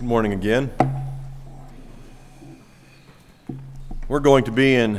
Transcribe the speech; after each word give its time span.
Good 0.00 0.08
morning 0.08 0.32
again. 0.32 0.70
We're 4.08 4.20
going 4.20 4.44
to 4.44 4.50
be 4.50 4.74
in 4.74 4.98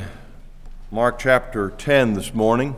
Mark 0.92 1.18
chapter 1.18 1.72
10 1.72 2.14
this 2.14 2.36
morning. 2.36 2.76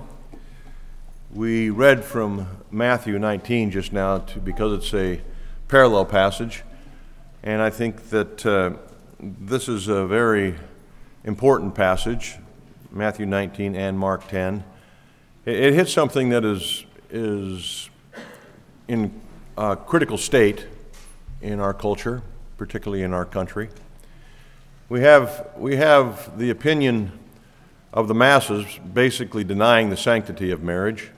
We 1.34 1.70
read 1.70 2.06
from 2.06 2.48
Matthew 2.72 3.20
19 3.20 3.72
just 3.72 3.92
now 3.92 4.20
to, 4.20 4.40
because 4.40 4.72
it's 4.72 4.94
a 4.94 5.20
parallel 5.68 6.06
passage, 6.06 6.64
and 7.44 7.62
I 7.62 7.70
think 7.70 8.10
that 8.12 8.46
uh, 8.46 8.72
this 9.20 9.68
is 9.68 9.90
a 9.90 10.08
very 10.08 10.56
important 11.26 11.76
passage, 11.76 12.38
Matthew 12.90 13.26
19 13.26 13.76
and 13.76 14.00
Mark 14.00 14.30
10. 14.30 14.64
It, 15.44 15.56
it 15.58 15.74
hits 15.74 15.92
something 15.92 16.30
that 16.30 16.46
is, 16.46 16.86
is 17.10 17.90
in 18.88 19.12
a 19.58 19.76
critical 19.76 20.18
state 20.18 20.68
in 21.44 21.60
our 21.60 21.74
culture, 21.74 22.24
particularly 22.58 23.04
in 23.04 23.14
our 23.14 23.26
country. 23.26 23.70
We 24.88 25.02
have, 25.02 25.50
we 25.58 25.76
have 25.76 26.38
the 26.40 26.50
opinion 26.50 27.12
of 27.92 28.08
the 28.08 28.14
masses 28.16 28.66
basically 28.94 29.44
denying 29.44 29.90
the 29.90 29.98
sanctity 29.98 30.52
of 30.52 30.64
marriage. 30.64 31.12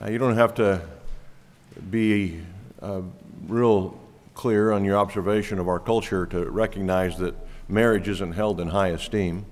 Uh, 0.00 0.10
you 0.10 0.18
don't 0.18 0.36
have 0.36 0.54
to 0.54 0.82
be 1.90 2.42
uh, 2.82 3.00
real 3.48 3.98
clear 4.34 4.70
on 4.70 4.84
your 4.84 4.98
observation 4.98 5.58
of 5.58 5.66
our 5.66 5.80
culture 5.80 6.26
to 6.26 6.50
recognize 6.50 7.16
that 7.18 7.34
marriage 7.68 8.06
isn't 8.06 8.32
held 8.32 8.60
in 8.60 8.68
high 8.68 8.88
esteem. 8.88 9.46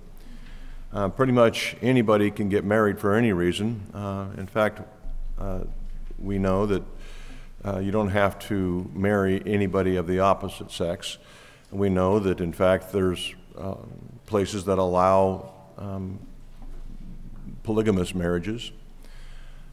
Uh, 0.92 1.08
pretty 1.08 1.32
much 1.32 1.74
anybody 1.80 2.30
can 2.30 2.50
get 2.50 2.64
married 2.64 2.98
for 2.98 3.14
any 3.14 3.32
reason. 3.32 3.80
Uh, 3.94 4.26
in 4.36 4.46
fact, 4.46 4.82
uh, 5.38 5.60
we 6.18 6.38
know 6.38 6.66
that 6.66 6.82
uh, 7.64 7.78
you 7.78 7.92
don't 7.92 8.08
have 8.10 8.38
to 8.38 8.90
marry 8.92 9.42
anybody 9.46 9.96
of 9.96 10.06
the 10.06 10.18
opposite 10.18 10.70
sex. 10.70 11.18
We 11.70 11.88
know 11.88 12.18
that, 12.18 12.40
in 12.40 12.52
fact, 12.52 12.92
there's 12.92 13.34
uh, 13.56 13.76
places 14.26 14.64
that 14.64 14.78
allow 14.78 15.52
um, 15.78 16.18
polygamous 17.62 18.14
marriages, 18.14 18.72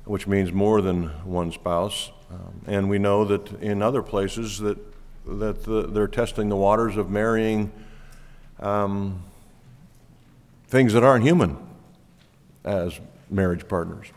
which 0.05 0.27
means 0.27 0.51
more 0.51 0.81
than 0.81 1.07
one 1.25 1.51
spouse. 1.51 2.11
Um, 2.31 2.61
and 2.67 2.89
we 2.89 2.99
know 2.99 3.25
that 3.25 3.51
in 3.61 3.81
other 3.81 4.03
places 4.03 4.59
that, 4.59 4.77
that 5.25 5.63
the, 5.63 5.87
they're 5.87 6.07
testing 6.07 6.49
the 6.49 6.55
waters 6.55 6.95
of 6.95 7.09
marrying 7.09 7.71
um, 8.59 9.23
things 10.67 10.93
that 10.93 11.03
aren't 11.03 11.23
human 11.23 11.57
as 12.63 12.99
marriage 13.29 13.67
partners. 13.67 14.07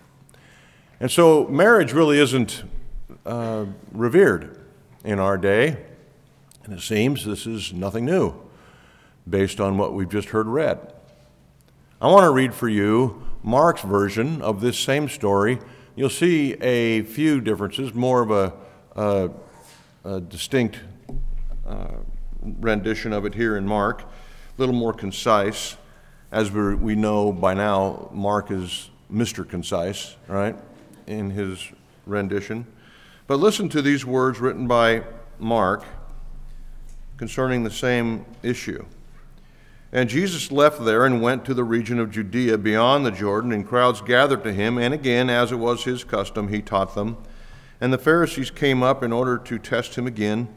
And 1.00 1.10
so 1.10 1.48
marriage 1.48 1.92
really 1.92 2.18
isn't 2.18 2.64
uh, 3.24 3.66
revered 3.92 4.60
in 5.04 5.18
our 5.18 5.36
day. 5.36 5.76
And 6.64 6.74
it 6.74 6.80
seems 6.80 7.24
this 7.24 7.46
is 7.46 7.72
nothing 7.72 8.04
new 8.04 8.34
based 9.28 9.60
on 9.60 9.78
what 9.78 9.94
we've 9.94 10.08
just 10.08 10.28
heard 10.28 10.46
read. 10.46 10.92
I 12.00 12.08
want 12.08 12.24
to 12.24 12.30
read 12.30 12.54
for 12.54 12.68
you 12.68 13.22
Mark's 13.42 13.82
version 13.82 14.42
of 14.42 14.60
this 14.60 14.78
same 14.78 15.08
story. 15.08 15.58
You'll 15.94 16.10
see 16.10 16.54
a 16.54 17.02
few 17.02 17.40
differences, 17.40 17.94
more 17.94 18.22
of 18.22 18.30
a, 18.30 18.52
a, 18.96 19.30
a 20.04 20.20
distinct 20.20 20.78
uh, 21.66 21.96
rendition 22.42 23.12
of 23.12 23.24
it 23.24 23.34
here 23.34 23.56
in 23.56 23.66
Mark, 23.66 24.02
a 24.02 24.06
little 24.58 24.74
more 24.74 24.92
concise. 24.92 25.76
As 26.30 26.50
we 26.50 26.94
know 26.94 27.30
by 27.30 27.54
now, 27.54 28.08
Mark 28.12 28.50
is 28.50 28.90
Mr. 29.12 29.48
Concise, 29.48 30.16
right, 30.28 30.56
in 31.06 31.30
his 31.30 31.68
rendition. 32.06 32.66
But 33.32 33.40
listen 33.40 33.70
to 33.70 33.80
these 33.80 34.04
words 34.04 34.40
written 34.40 34.66
by 34.66 35.04
Mark 35.38 35.84
concerning 37.16 37.64
the 37.64 37.70
same 37.70 38.26
issue. 38.42 38.84
And 39.90 40.10
Jesus 40.10 40.52
left 40.52 40.84
there 40.84 41.06
and 41.06 41.22
went 41.22 41.46
to 41.46 41.54
the 41.54 41.64
region 41.64 41.98
of 41.98 42.10
Judea 42.10 42.58
beyond 42.58 43.06
the 43.06 43.10
Jordan, 43.10 43.50
and 43.52 43.66
crowds 43.66 44.02
gathered 44.02 44.44
to 44.44 44.52
him. 44.52 44.76
And 44.76 44.92
again, 44.92 45.30
as 45.30 45.50
it 45.50 45.56
was 45.56 45.84
his 45.84 46.04
custom, 46.04 46.48
he 46.48 46.60
taught 46.60 46.94
them. 46.94 47.16
And 47.80 47.90
the 47.90 47.96
Pharisees 47.96 48.50
came 48.50 48.82
up 48.82 49.02
in 49.02 49.14
order 49.14 49.38
to 49.38 49.58
test 49.58 49.94
him 49.94 50.06
again. 50.06 50.48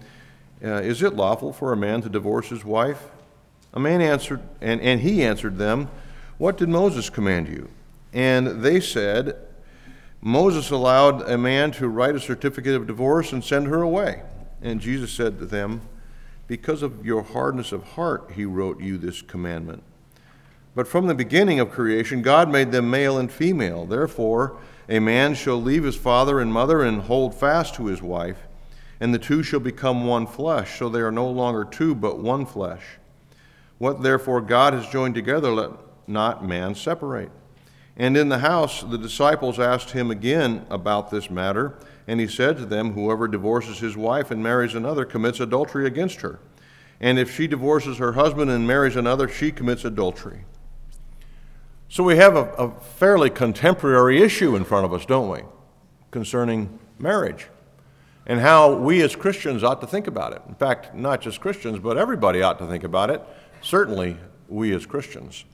Uh, 0.61 0.81
is 0.81 1.01
it 1.01 1.15
lawful 1.15 1.53
for 1.53 1.71
a 1.71 1.77
man 1.77 2.01
to 2.01 2.09
divorce 2.09 2.49
his 2.49 2.65
wife? 2.65 3.07
A 3.73 3.79
man 3.79 4.01
answered, 4.01 4.41
and, 4.59 4.81
and 4.81 4.99
he 4.99 5.23
answered 5.23 5.57
them, 5.57 5.87
What 6.37 6.57
did 6.57 6.67
Moses 6.67 7.09
command 7.09 7.47
you? 7.47 7.69
And 8.11 8.61
they 8.61 8.81
said, 8.81 9.44
Moses 10.25 10.71
allowed 10.71 11.21
a 11.29 11.37
man 11.37 11.69
to 11.69 11.87
write 11.87 12.15
a 12.15 12.19
certificate 12.19 12.73
of 12.73 12.87
divorce 12.87 13.31
and 13.31 13.43
send 13.43 13.67
her 13.67 13.83
away. 13.83 14.23
And 14.59 14.81
Jesus 14.81 15.11
said 15.11 15.37
to 15.37 15.45
them, 15.45 15.81
Because 16.47 16.81
of 16.81 17.05
your 17.05 17.21
hardness 17.21 17.71
of 17.71 17.83
heart, 17.89 18.31
he 18.33 18.43
wrote 18.43 18.81
you 18.81 18.97
this 18.97 19.21
commandment. 19.21 19.83
But 20.73 20.87
from 20.87 21.05
the 21.05 21.13
beginning 21.13 21.59
of 21.59 21.69
creation, 21.69 22.23
God 22.23 22.49
made 22.49 22.71
them 22.71 22.89
male 22.89 23.19
and 23.19 23.31
female. 23.31 23.85
Therefore, 23.85 24.57
a 24.89 24.97
man 24.97 25.35
shall 25.35 25.61
leave 25.61 25.83
his 25.83 25.95
father 25.95 26.39
and 26.39 26.51
mother 26.51 26.81
and 26.81 27.01
hold 27.01 27.35
fast 27.35 27.75
to 27.75 27.85
his 27.85 28.01
wife, 28.01 28.47
and 28.99 29.13
the 29.13 29.19
two 29.19 29.43
shall 29.43 29.59
become 29.59 30.07
one 30.07 30.25
flesh. 30.25 30.79
So 30.79 30.89
they 30.89 31.01
are 31.01 31.11
no 31.11 31.29
longer 31.29 31.65
two, 31.65 31.93
but 31.93 32.17
one 32.17 32.47
flesh. 32.47 32.81
What 33.77 34.01
therefore 34.01 34.41
God 34.41 34.73
has 34.73 34.87
joined 34.87 35.13
together, 35.13 35.51
let 35.51 35.69
not 36.07 36.43
man 36.43 36.73
separate. 36.73 37.29
And 37.97 38.17
in 38.17 38.29
the 38.29 38.39
house, 38.39 38.81
the 38.81 38.97
disciples 38.97 39.59
asked 39.59 39.91
him 39.91 40.11
again 40.11 40.65
about 40.69 41.11
this 41.11 41.29
matter, 41.29 41.75
and 42.07 42.19
he 42.19 42.27
said 42.27 42.57
to 42.57 42.65
them, 42.65 42.93
Whoever 42.93 43.27
divorces 43.27 43.79
his 43.79 43.95
wife 43.95 44.31
and 44.31 44.43
marries 44.43 44.75
another 44.75 45.05
commits 45.05 45.39
adultery 45.39 45.87
against 45.87 46.21
her. 46.21 46.39
And 46.99 47.17
if 47.17 47.35
she 47.35 47.47
divorces 47.47 47.97
her 47.97 48.13
husband 48.13 48.51
and 48.51 48.67
marries 48.67 48.95
another, 48.95 49.27
she 49.27 49.51
commits 49.51 49.85
adultery. 49.85 50.45
So 51.87 52.03
we 52.03 52.17
have 52.17 52.35
a, 52.35 52.45
a 52.53 52.71
fairly 52.81 53.29
contemporary 53.29 54.21
issue 54.21 54.55
in 54.55 54.65
front 54.65 54.85
of 54.85 54.93
us, 54.93 55.05
don't 55.05 55.29
we, 55.29 55.41
concerning 56.11 56.79
marriage 56.99 57.47
and 58.25 58.39
how 58.39 58.73
we 58.73 59.01
as 59.01 59.15
Christians 59.15 59.63
ought 59.63 59.81
to 59.81 59.87
think 59.87 60.07
about 60.07 60.33
it. 60.33 60.41
In 60.47 60.55
fact, 60.55 60.95
not 60.95 61.21
just 61.21 61.39
Christians, 61.39 61.79
but 61.79 61.97
everybody 61.97 62.41
ought 62.41 62.57
to 62.59 62.67
think 62.67 62.83
about 62.83 63.09
it. 63.09 63.21
Certainly, 63.61 64.17
we 64.47 64.73
as 64.73 64.85
Christians. 64.85 65.45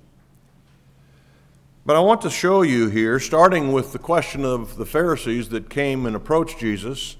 But 1.84 1.96
I 1.96 2.00
want 2.00 2.22
to 2.22 2.30
show 2.30 2.62
you 2.62 2.90
here, 2.90 3.20
starting 3.20 3.72
with 3.72 3.92
the 3.92 3.98
question 3.98 4.46
of 4.46 4.76
the 4.76 4.86
Pharisees 4.86 5.50
that 5.50 5.68
came 5.68 6.06
and 6.06 6.16
approached 6.16 6.60
Jesus, 6.60 7.18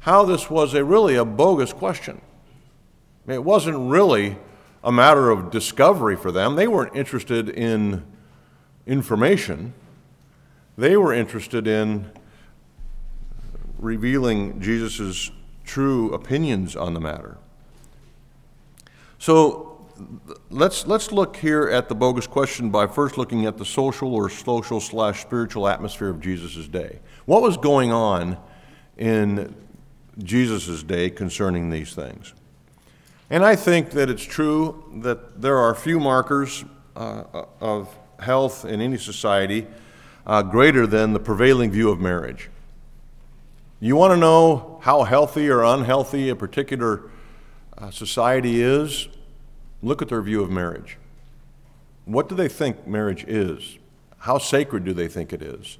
how 0.00 0.24
this 0.24 0.48
was 0.48 0.74
a 0.74 0.84
really 0.84 1.16
a 1.16 1.24
bogus 1.24 1.72
question. 1.72 2.20
It 3.26 3.42
wasn't 3.42 3.90
really 3.90 4.36
a 4.84 4.92
matter 4.92 5.30
of 5.30 5.50
discovery 5.50 6.14
for 6.14 6.30
them. 6.30 6.54
They 6.54 6.68
weren't 6.68 6.94
interested 6.94 7.48
in 7.48 8.04
information. 8.86 9.72
They 10.78 10.96
were 10.96 11.12
interested 11.12 11.66
in 11.66 12.12
revealing 13.78 14.60
Jesus' 14.60 15.32
true 15.64 16.12
opinions 16.12 16.76
on 16.76 16.94
the 16.94 17.00
matter. 17.00 17.38
So 19.18 19.73
let's 20.50 20.86
let's 20.86 21.12
look 21.12 21.36
here 21.36 21.68
at 21.68 21.88
the 21.88 21.94
bogus 21.94 22.26
question 22.26 22.70
by 22.70 22.86
first 22.86 23.16
looking 23.18 23.46
at 23.46 23.58
the 23.58 23.64
social 23.64 24.14
or 24.14 24.28
social 24.28 24.80
slash 24.80 25.22
spiritual 25.22 25.68
atmosphere 25.68 26.08
of 26.08 26.20
Jesus' 26.20 26.68
day. 26.68 27.00
What 27.26 27.42
was 27.42 27.56
going 27.56 27.92
on 27.92 28.36
in 28.96 29.54
Jesus' 30.18 30.82
day 30.82 31.10
concerning 31.10 31.70
these 31.70 31.94
things? 31.94 32.34
And 33.30 33.44
I 33.44 33.56
think 33.56 33.90
that 33.90 34.10
it's 34.10 34.22
true 34.22 34.84
that 35.02 35.40
there 35.40 35.56
are 35.56 35.74
few 35.74 35.98
markers 35.98 36.64
uh, 36.94 37.24
of 37.60 37.96
health 38.20 38.64
in 38.64 38.80
any 38.80 38.98
society 38.98 39.66
uh, 40.26 40.42
greater 40.42 40.86
than 40.86 41.12
the 41.12 41.20
prevailing 41.20 41.70
view 41.70 41.90
of 41.90 42.00
marriage. 42.00 42.50
You 43.80 43.96
want 43.96 44.12
to 44.12 44.16
know 44.16 44.78
how 44.82 45.02
healthy 45.02 45.48
or 45.48 45.62
unhealthy 45.62 46.28
a 46.28 46.36
particular 46.36 47.10
uh, 47.76 47.90
society 47.90 48.62
is? 48.62 49.08
Look 49.84 50.00
at 50.00 50.08
their 50.08 50.22
view 50.22 50.42
of 50.42 50.50
marriage. 50.50 50.98
What 52.06 52.28
do 52.28 52.34
they 52.34 52.48
think 52.48 52.86
marriage 52.86 53.24
is? 53.24 53.78
How 54.18 54.38
sacred 54.38 54.84
do 54.84 54.92
they 54.92 55.08
think 55.08 55.32
it 55.32 55.42
is? 55.42 55.78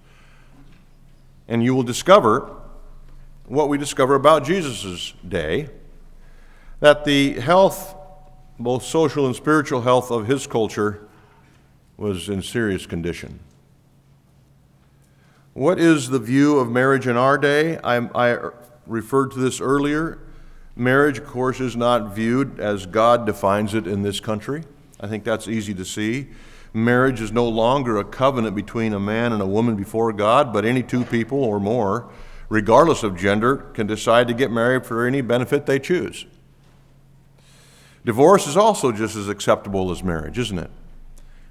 And 1.49 1.65
you 1.65 1.75
will 1.75 1.83
discover 1.83 2.55
what 3.47 3.69
we 3.69 3.79
discover 3.79 4.15
about 4.15 4.45
Jesus' 4.45 5.15
day 5.27 5.69
that 6.81 7.05
the 7.05 7.41
health, 7.41 7.95
both 8.59 8.85
social 8.85 9.27
and 9.27 9.35
spiritual 9.35 9.81
health 9.83 10.11
of 10.11 10.27
his 10.27 10.47
culture, 10.47 11.07
was 11.97 12.29
in 12.29 12.43
serious 12.43 12.87
condition. 12.87 13.39
What 15.55 15.79
is 15.79 16.09
the 16.09 16.19
view 16.19 16.59
of 16.59 16.71
marriage 16.71 17.07
in 17.07 17.17
our 17.17 17.39
day? 17.39 17.79
I, 17.79 17.97
I 18.15 18.51
referred 18.87 19.31
to 19.33 19.39
this 19.39 19.61
earlier. 19.61 20.19
Marriage, 20.77 21.19
of 21.19 21.27
course, 21.27 21.61
is 21.61 21.77
not 21.77 22.15
viewed 22.15 22.59
as 22.59 22.87
God 22.87 23.27
defines 23.27 23.75
it 23.75 23.87
in 23.87 24.03
this 24.03 24.19
country. 24.19 24.65
I 25.01 25.07
think 25.07 25.23
that's 25.23 25.47
easy 25.47 25.73
to 25.75 25.85
see. 25.85 26.29
Marriage 26.73 27.21
is 27.21 27.31
no 27.31 27.49
longer 27.49 27.99
a 27.99 28.05
covenant 28.05 28.57
between 28.57 28.93
a 28.93 28.99
man 28.99 29.33
and 29.33 29.41
a 29.41 29.47
woman 29.47 29.77
before 29.77 30.13
God, 30.13 30.53
but 30.53 30.65
any 30.65 30.83
two 30.83 31.05
people 31.05 31.45
or 31.45 31.61
more, 31.61 32.11
regardless 32.49 33.05
of 33.05 33.17
gender, 33.17 33.59
can 33.75 33.87
decide 33.87 34.27
to 34.27 34.35
get 34.35 34.51
married 34.51 34.85
for 34.85 35.07
any 35.07 35.21
benefit 35.21 35.67
they 35.67 35.79
choose. 35.79 36.27
Divorce 38.05 38.49
is 38.49 38.57
also 38.57 38.91
just 38.91 39.15
as 39.15 39.29
acceptable 39.29 39.93
as 39.93 40.03
marriage, 40.03 40.39
isn't 40.39 40.59
it? 40.59 40.71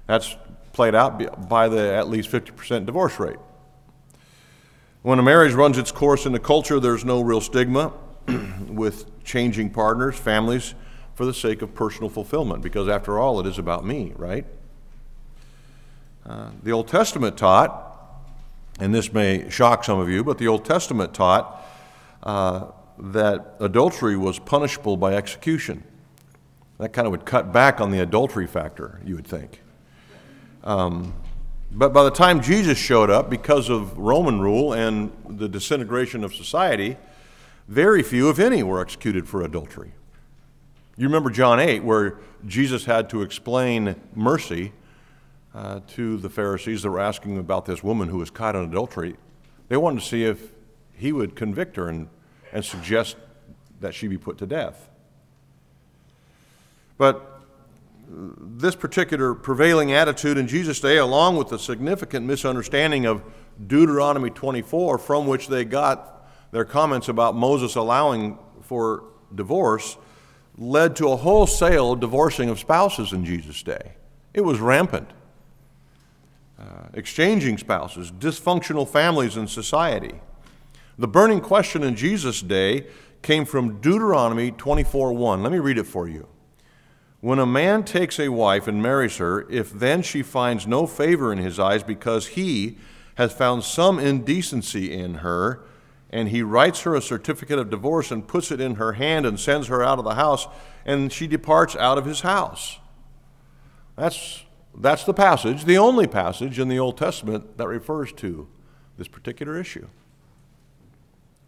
That's 0.06 0.36
played 0.74 0.94
out 0.94 1.48
by 1.48 1.68
the 1.68 1.94
at 1.94 2.08
least 2.08 2.30
50% 2.30 2.84
divorce 2.84 3.18
rate. 3.18 3.38
When 5.00 5.18
a 5.18 5.22
marriage 5.22 5.54
runs 5.54 5.78
its 5.78 5.90
course 5.90 6.26
in 6.26 6.32
the 6.32 6.38
culture, 6.38 6.78
there's 6.78 7.04
no 7.04 7.22
real 7.22 7.40
stigma 7.40 7.92
with 8.68 9.24
changing 9.24 9.70
partners, 9.70 10.16
families, 10.16 10.74
for 11.14 11.24
the 11.24 11.34
sake 11.34 11.62
of 11.62 11.74
personal 11.74 12.08
fulfillment, 12.08 12.62
because 12.62 12.88
after 12.88 13.18
all, 13.18 13.38
it 13.40 13.46
is 13.46 13.58
about 13.58 13.84
me, 13.84 14.12
right? 14.16 14.46
Uh, 16.26 16.50
the 16.62 16.72
Old 16.72 16.88
Testament 16.88 17.36
taught, 17.36 17.92
and 18.80 18.94
this 18.94 19.12
may 19.12 19.48
shock 19.50 19.84
some 19.84 19.98
of 19.98 20.08
you, 20.08 20.24
but 20.24 20.38
the 20.38 20.48
Old 20.48 20.64
Testament 20.64 21.14
taught 21.14 21.64
uh, 22.22 22.66
that 22.98 23.54
adultery 23.60 24.16
was 24.16 24.38
punishable 24.38 24.96
by 24.96 25.14
execution. 25.14 25.84
That 26.78 26.92
kind 26.92 27.06
of 27.06 27.12
would 27.12 27.24
cut 27.24 27.52
back 27.52 27.80
on 27.80 27.90
the 27.90 28.00
adultery 28.00 28.46
factor, 28.46 29.00
you 29.04 29.14
would 29.14 29.26
think. 29.26 29.60
Um, 30.64 31.14
but 31.70 31.92
by 31.92 32.04
the 32.04 32.10
time 32.10 32.40
Jesus 32.40 32.78
showed 32.78 33.10
up, 33.10 33.28
because 33.28 33.68
of 33.68 33.96
Roman 33.98 34.40
rule 34.40 34.72
and 34.72 35.12
the 35.28 35.48
disintegration 35.48 36.24
of 36.24 36.34
society, 36.34 36.96
very 37.68 38.02
few, 38.02 38.28
if 38.30 38.38
any, 38.38 38.62
were 38.62 38.80
executed 38.80 39.28
for 39.28 39.42
adultery. 39.42 39.92
You 40.96 41.06
remember 41.06 41.30
John 41.30 41.58
8, 41.58 41.82
where 41.82 42.18
Jesus 42.46 42.84
had 42.84 43.08
to 43.10 43.22
explain 43.22 43.96
mercy 44.14 44.72
uh, 45.54 45.80
to 45.88 46.18
the 46.18 46.28
Pharisees 46.28 46.82
that 46.82 46.90
were 46.90 47.00
asking 47.00 47.38
about 47.38 47.64
this 47.64 47.82
woman 47.82 48.08
who 48.08 48.18
was 48.18 48.30
caught 48.30 48.54
in 48.54 48.62
adultery. 48.62 49.16
They 49.68 49.76
wanted 49.76 50.00
to 50.00 50.06
see 50.06 50.24
if 50.24 50.52
he 50.92 51.12
would 51.12 51.34
convict 51.34 51.76
her 51.76 51.88
and, 51.88 52.08
and 52.52 52.64
suggest 52.64 53.16
that 53.80 53.94
she 53.94 54.08
be 54.08 54.18
put 54.18 54.38
to 54.38 54.46
death. 54.46 54.88
But 56.98 57.40
this 58.08 58.76
particular 58.76 59.34
prevailing 59.34 59.92
attitude 59.92 60.38
in 60.38 60.46
Jesus' 60.46 60.80
day, 60.80 60.98
along 60.98 61.36
with 61.36 61.48
the 61.48 61.58
significant 61.58 62.26
misunderstanding 62.26 63.06
of 63.06 63.22
Deuteronomy 63.66 64.30
24, 64.30 64.98
from 64.98 65.26
which 65.26 65.48
they 65.48 65.64
got 65.64 66.13
their 66.54 66.64
comments 66.64 67.08
about 67.08 67.34
Moses 67.34 67.74
allowing 67.74 68.38
for 68.62 69.02
divorce, 69.34 69.96
led 70.56 70.94
to 70.94 71.08
a 71.08 71.16
wholesale 71.16 71.96
divorcing 71.96 72.48
of 72.48 72.60
spouses 72.60 73.12
in 73.12 73.24
Jesus' 73.24 73.64
day. 73.64 73.94
It 74.32 74.42
was 74.42 74.60
rampant. 74.60 75.10
Uh, 76.56 76.86
exchanging 76.92 77.58
spouses, 77.58 78.12
dysfunctional 78.12 78.88
families 78.88 79.36
in 79.36 79.48
society. 79.48 80.14
The 80.96 81.08
burning 81.08 81.40
question 81.40 81.82
in 81.82 81.96
Jesus' 81.96 82.40
day 82.40 82.86
came 83.20 83.44
from 83.44 83.80
Deuteronomy 83.80 84.52
24:1. 84.52 85.42
Let 85.42 85.50
me 85.50 85.58
read 85.58 85.76
it 85.76 85.88
for 85.88 86.06
you. 86.06 86.28
When 87.20 87.40
a 87.40 87.46
man 87.46 87.82
takes 87.82 88.20
a 88.20 88.28
wife 88.28 88.68
and 88.68 88.80
marries 88.80 89.16
her, 89.16 89.44
if 89.50 89.72
then 89.72 90.02
she 90.02 90.22
finds 90.22 90.68
no 90.68 90.86
favor 90.86 91.32
in 91.32 91.38
his 91.38 91.58
eyes 91.58 91.82
because 91.82 92.28
he 92.28 92.78
has 93.16 93.32
found 93.32 93.64
some 93.64 93.98
indecency 93.98 94.92
in 94.92 95.14
her, 95.14 95.64
and 96.10 96.28
he 96.28 96.42
writes 96.42 96.82
her 96.82 96.94
a 96.94 97.02
certificate 97.02 97.58
of 97.58 97.70
divorce 97.70 98.10
and 98.10 98.26
puts 98.26 98.50
it 98.50 98.60
in 98.60 98.76
her 98.76 98.92
hand 98.92 99.26
and 99.26 99.38
sends 99.38 99.68
her 99.68 99.82
out 99.82 99.98
of 99.98 100.04
the 100.04 100.14
house, 100.14 100.46
and 100.84 101.12
she 101.12 101.26
departs 101.26 101.74
out 101.76 101.98
of 101.98 102.04
his 102.04 102.20
house. 102.20 102.78
That's 103.96 104.44
that's 104.76 105.04
the 105.04 105.14
passage, 105.14 105.64
the 105.64 105.78
only 105.78 106.06
passage 106.06 106.58
in 106.58 106.68
the 106.68 106.78
Old 106.78 106.98
Testament 106.98 107.58
that 107.58 107.68
refers 107.68 108.12
to 108.14 108.48
this 108.96 109.06
particular 109.08 109.58
issue. 109.58 109.86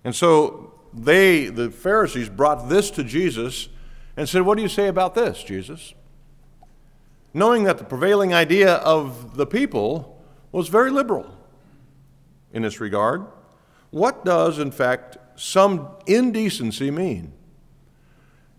And 0.05 0.15
so 0.15 0.75
they, 0.93 1.47
the 1.47 1.71
Pharisees, 1.71 2.29
brought 2.29 2.69
this 2.69 2.91
to 2.93 3.03
Jesus 3.03 3.69
and 4.17 4.29
said, 4.29 4.43
What 4.43 4.57
do 4.57 4.63
you 4.63 4.69
say 4.69 4.87
about 4.87 5.15
this, 5.15 5.43
Jesus? 5.43 5.95
Knowing 7.35 7.65
that 7.65 7.79
the 7.79 7.85
prevailing 7.85 8.33
idea 8.33 8.75
of 8.77 9.37
the 9.37 9.47
people 9.47 10.23
was 10.53 10.69
very 10.69 10.91
liberal 10.91 11.37
in 12.53 12.63
this 12.63 12.81
regard. 12.81 13.27
What 13.97 14.27
does, 14.27 14.59
in 14.59 14.73
fact, 14.73 15.17
some 15.37 15.89
indecency 16.05 16.91
mean? 16.91 17.33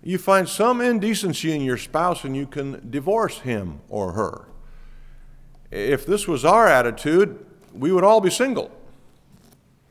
You 0.02 0.18
find 0.18 0.50
some 0.50 0.82
indecency 0.82 1.52
in 1.52 1.62
your 1.62 1.78
spouse 1.78 2.24
and 2.24 2.36
you 2.36 2.48
can 2.48 2.90
divorce 2.90 3.42
him 3.42 3.82
or 3.88 4.14
her. 4.14 4.48
If 5.70 6.08
this 6.08 6.28
was 6.28 6.44
our 6.44 6.66
attitude, 6.66 7.46
we 7.72 7.92
would 7.92 8.04
all 8.04 8.20
be 8.20 8.32
single, 8.32 8.72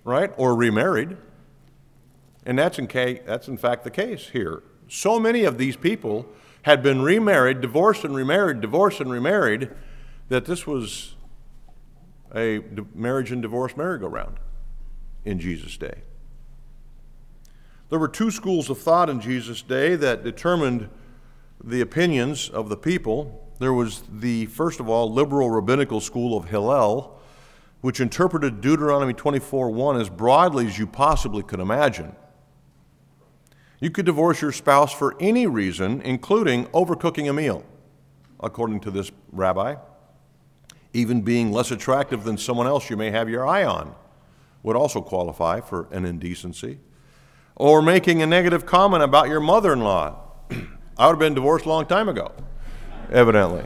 right? 0.03 0.33
Or 0.37 0.57
remarried. 0.57 1.17
And 2.45 2.59
that's 2.59 2.81
in, 2.81 2.89
case, 2.89 3.21
that's 3.25 3.47
in 3.47 3.57
fact 3.57 3.85
the 3.85 3.91
case 3.93 4.31
here. 4.31 4.65
So 4.89 5.21
many 5.21 5.45
of 5.45 5.59
these 5.59 5.77
people 5.77 6.27
had 6.63 6.83
been 6.83 7.03
remarried, 7.03 7.61
divorced 7.61 8.03
and 8.03 8.17
remarried, 8.17 8.61
divorced 8.61 9.01
and 9.01 9.13
remarried, 9.13 9.71
that 10.29 10.47
this 10.47 10.67
was 10.67 11.15
a 12.35 12.65
marriage 12.97 13.31
and 13.31 13.43
divorce 13.43 13.77
merry-go-round 13.77 14.41
in 15.27 15.39
Jesus' 15.39 15.77
day. 15.77 16.03
There 17.91 17.99
were 17.99 18.09
two 18.09 18.31
schools 18.31 18.71
of 18.71 18.79
thought 18.79 19.11
in 19.11 19.21
Jesus' 19.21 19.63
day 19.63 19.95
that 19.97 20.25
determined 20.25 20.89
the 21.63 21.81
opinions 21.81 22.49
of 22.49 22.69
the 22.69 22.77
people 22.77 23.43
there 23.59 23.73
was 23.73 24.03
the, 24.11 24.47
first 24.47 24.81
of 24.81 24.89
all, 24.89 25.11
liberal 25.11 25.51
rabbinical 25.51 26.01
school 26.01 26.37
of 26.37 26.49
Hillel, 26.49 27.19
which 27.81 28.01
interpreted 28.01 28.61
Deuteronomy 28.61 29.15
24:1 29.15 30.01
as 30.01 30.11
broadly 30.11 30.67
as 30.67 30.79
you 30.79 30.87
possibly 30.87 31.43
could 31.43 31.61
imagine. 31.61 32.15
You 33.81 33.91
could 33.91 34.07
divorce 34.07 34.43
your 34.43 34.53
spouse 34.53 34.93
for 34.93 35.15
any 35.21 35.47
reason, 35.47 36.01
including 36.03 36.67
overcooking 36.67 37.29
a 37.29 37.33
meal, 37.33 37.65
according 38.41 38.81
to 38.81 38.91
this 38.91 39.11
rabbi. 39.33 39.77
Even 40.93 41.23
being 41.23 41.53
less 41.53 41.71
attractive 41.71 42.25
than 42.25 42.39
someone 42.39 42.67
else 42.67 42.89
you 42.91 42.97
may 42.97 43.11
have 43.11 43.29
your 43.29 43.47
eye 43.47 43.65
on 43.65 43.95
would 44.67 44.75
also 44.75 45.01
qualify 45.01 45.61
for 45.61 45.87
an 45.93 46.05
indecency. 46.05 46.81
Or 47.55 47.81
making 47.81 48.21
a 48.21 48.27
negative 48.27 48.67
comment 48.67 49.01
about 49.01 49.29
your 49.29 49.39
mother 49.39 49.73
in 49.73 49.81
law. 49.81 50.17
I 50.99 51.07
would 51.07 51.13
have 51.13 51.19
been 51.21 51.35
divorced 51.35 51.67
a 51.67 51.69
long 51.69 51.87
time 51.87 52.09
ago 52.09 52.33
evidently. 53.13 53.65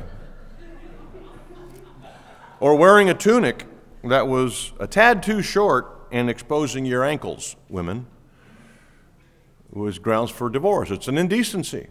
Or 2.61 2.75
wearing 2.77 3.09
a 3.09 3.15
tunic 3.15 3.65
that 4.05 4.29
was 4.29 4.75
a 4.79 4.87
tad 4.87 5.23
too 5.23 5.41
short 5.41 6.07
and 6.13 6.29
exposing 6.29 6.85
your 6.85 7.03
ankles, 7.03 7.57
women, 7.71 8.07
was 9.71 9.99
grounds 9.99 10.31
for 10.31 10.51
divorce. 10.51 10.91
It's 10.91 11.09
an 11.09 11.17
indecency. 11.17 11.87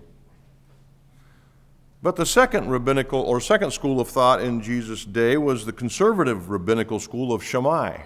But 2.04 2.16
the 2.16 2.28
second 2.28 2.70
rabbinical 2.70 3.20
or 3.20 3.42
second 3.42 3.72
school 3.72 4.00
of 4.00 4.08
thought 4.08 4.40
in 4.40 4.62
Jesus' 4.62 5.04
day 5.04 5.36
was 5.36 5.66
the 5.66 5.74
conservative 5.74 6.52
rabbinical 6.52 7.00
school 7.00 7.34
of 7.34 7.44
Shammai. 7.44 8.04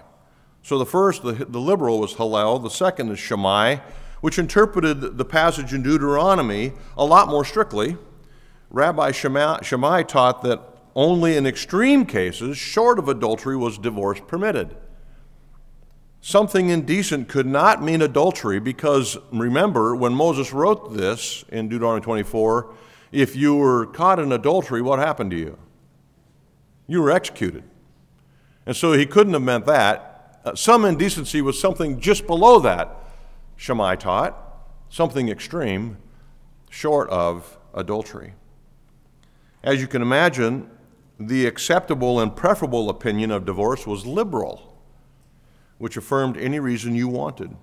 So 0.63 0.79
the 0.79 0.85
first, 0.85 1.21
the, 1.23 1.33
the 1.33 1.59
liberal, 1.59 1.99
was 1.99 2.15
Hillel. 2.15 2.59
The 2.59 2.69
second 2.69 3.11
is 3.11 3.19
Shammai, 3.19 3.77
which 4.21 4.39
interpreted 4.39 5.17
the 5.17 5.25
passage 5.25 5.73
in 5.73 5.83
Deuteronomy 5.83 6.73
a 6.97 7.05
lot 7.05 7.27
more 7.27 7.45
strictly 7.45 7.97
Rabbi 8.73 9.11
Shammai 9.11 10.01
taught 10.01 10.41
that 10.41 10.59
only 10.95 11.37
in 11.37 11.45
extreme 11.45 12.07
cases, 12.07 12.57
short 12.57 12.97
of 12.97 13.07
adultery, 13.07 13.55
was 13.55 13.77
divorce 13.77 14.19
permitted. 14.27 14.75
Something 16.21 16.69
indecent 16.69 17.27
could 17.27 17.45
not 17.45 17.83
mean 17.83 18.01
adultery 18.01 18.59
because 18.59 19.17
remember, 19.31 19.95
when 19.95 20.15
Moses 20.15 20.51
wrote 20.53 20.95
this 20.95 21.45
in 21.49 21.69
Deuteronomy 21.69 22.01
24, 22.01 22.73
if 23.11 23.35
you 23.35 23.55
were 23.55 23.85
caught 23.85 24.19
in 24.19 24.31
adultery, 24.31 24.81
what 24.81 24.97
happened 24.97 25.29
to 25.31 25.37
you? 25.37 25.59
You 26.87 27.03
were 27.03 27.11
executed. 27.11 27.63
And 28.65 28.75
so 28.75 28.93
he 28.93 29.05
couldn't 29.05 29.33
have 29.33 29.43
meant 29.43 29.67
that. 29.67 30.12
Uh, 30.45 30.55
some 30.55 30.83
indecency 30.83 31.41
was 31.41 31.59
something 31.59 31.99
just 31.99 32.27
below 32.27 32.59
that, 32.59 32.97
Shammai 33.55 33.95
taught, 33.95 34.37
something 34.89 35.29
extreme, 35.29 35.97
short 36.69 37.09
of 37.09 37.57
adultery. 37.73 38.33
As 39.63 39.79
you 39.79 39.87
can 39.87 40.01
imagine, 40.01 40.69
the 41.19 41.45
acceptable 41.45 42.19
and 42.19 42.35
preferable 42.35 42.89
opinion 42.89 43.31
of 43.31 43.45
divorce 43.45 43.87
was 43.87 44.05
liberal, 44.05 44.75
which 45.77 45.95
affirmed 45.95 46.35
any 46.37 46.59
reason 46.59 46.95
you 46.95 47.07
wanted. 47.07 47.55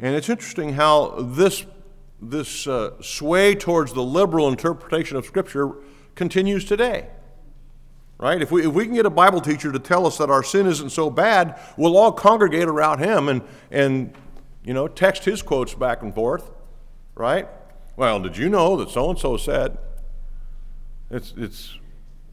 And 0.00 0.16
it's 0.16 0.28
interesting 0.28 0.72
how 0.72 1.10
this, 1.20 1.64
this 2.20 2.66
uh, 2.66 3.00
sway 3.00 3.54
towards 3.54 3.92
the 3.92 4.02
liberal 4.02 4.48
interpretation 4.48 5.16
of 5.16 5.24
Scripture 5.24 5.76
continues 6.16 6.64
today. 6.64 7.08
Right? 8.24 8.40
If 8.40 8.50
we, 8.50 8.66
if 8.66 8.72
we 8.72 8.86
can 8.86 8.94
get 8.94 9.04
a 9.04 9.10
Bible 9.10 9.42
teacher 9.42 9.70
to 9.70 9.78
tell 9.78 10.06
us 10.06 10.16
that 10.16 10.30
our 10.30 10.42
sin 10.42 10.66
isn't 10.66 10.88
so 10.88 11.10
bad, 11.10 11.60
we'll 11.76 11.94
all 11.94 12.10
congregate 12.10 12.68
around 12.68 13.00
him 13.00 13.28
and, 13.28 13.42
and 13.70 14.14
you 14.64 14.72
know, 14.72 14.88
text 14.88 15.26
his 15.26 15.42
quotes 15.42 15.74
back 15.74 16.00
and 16.00 16.14
forth. 16.14 16.50
Right? 17.14 17.46
Well, 17.96 18.20
did 18.20 18.38
you 18.38 18.48
know 18.48 18.76
that 18.76 18.88
so 18.88 19.10
and 19.10 19.18
so 19.18 19.36
said? 19.36 19.76
It's, 21.10 21.34
it's 21.36 21.78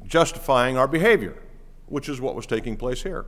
justifying 0.05 0.77
our 0.77 0.87
behavior, 0.87 1.35
which 1.87 2.07
is 2.07 2.21
what 2.21 2.35
was 2.35 2.45
taking 2.45 2.77
place 2.77 3.03
here. 3.03 3.25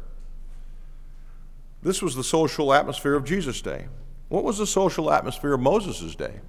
This 1.82 2.02
was 2.02 2.16
the 2.16 2.24
social 2.24 2.72
atmosphere 2.72 3.16
of 3.16 3.26
Jesus' 3.26 3.62
day. 3.62 3.88
What 4.30 4.46
was 4.46 4.58
the 4.58 4.68
social 4.68 5.12
atmosphere 5.12 5.54
of 5.54 5.60
Moses' 5.60 6.16
day? 6.16 6.40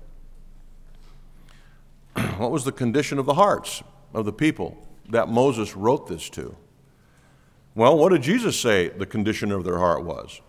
what 2.37 2.53
was 2.53 2.65
the 2.65 2.71
condition 2.71 3.19
of 3.19 3.27
the 3.27 3.35
hearts 3.35 3.83
of 4.15 4.25
the 4.25 4.33
people 4.33 4.81
that 5.11 5.29
Moses 5.29 5.77
wrote 5.77 6.07
this 6.07 6.29
to? 6.31 6.57
Well, 7.75 7.99
what 7.99 8.11
did 8.13 8.23
Jesus 8.23 8.59
say 8.59 8.89
the 8.89 9.07
condition 9.07 9.51
of 9.51 9.65
their 9.65 9.79
heart 9.79 10.05
was? 10.05 10.41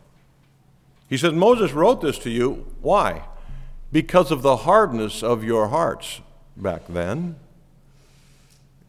He 1.10 1.18
said, 1.18 1.34
Moses 1.34 1.72
wrote 1.72 2.02
this 2.02 2.18
to 2.20 2.30
you. 2.30 2.66
Why? 2.82 3.28
Because 3.92 4.32
of 4.32 4.42
the 4.42 4.58
hardness 4.58 5.24
of 5.24 5.44
your 5.44 5.70
hearts 5.70 6.22
back 6.58 6.88
then. 6.88 7.36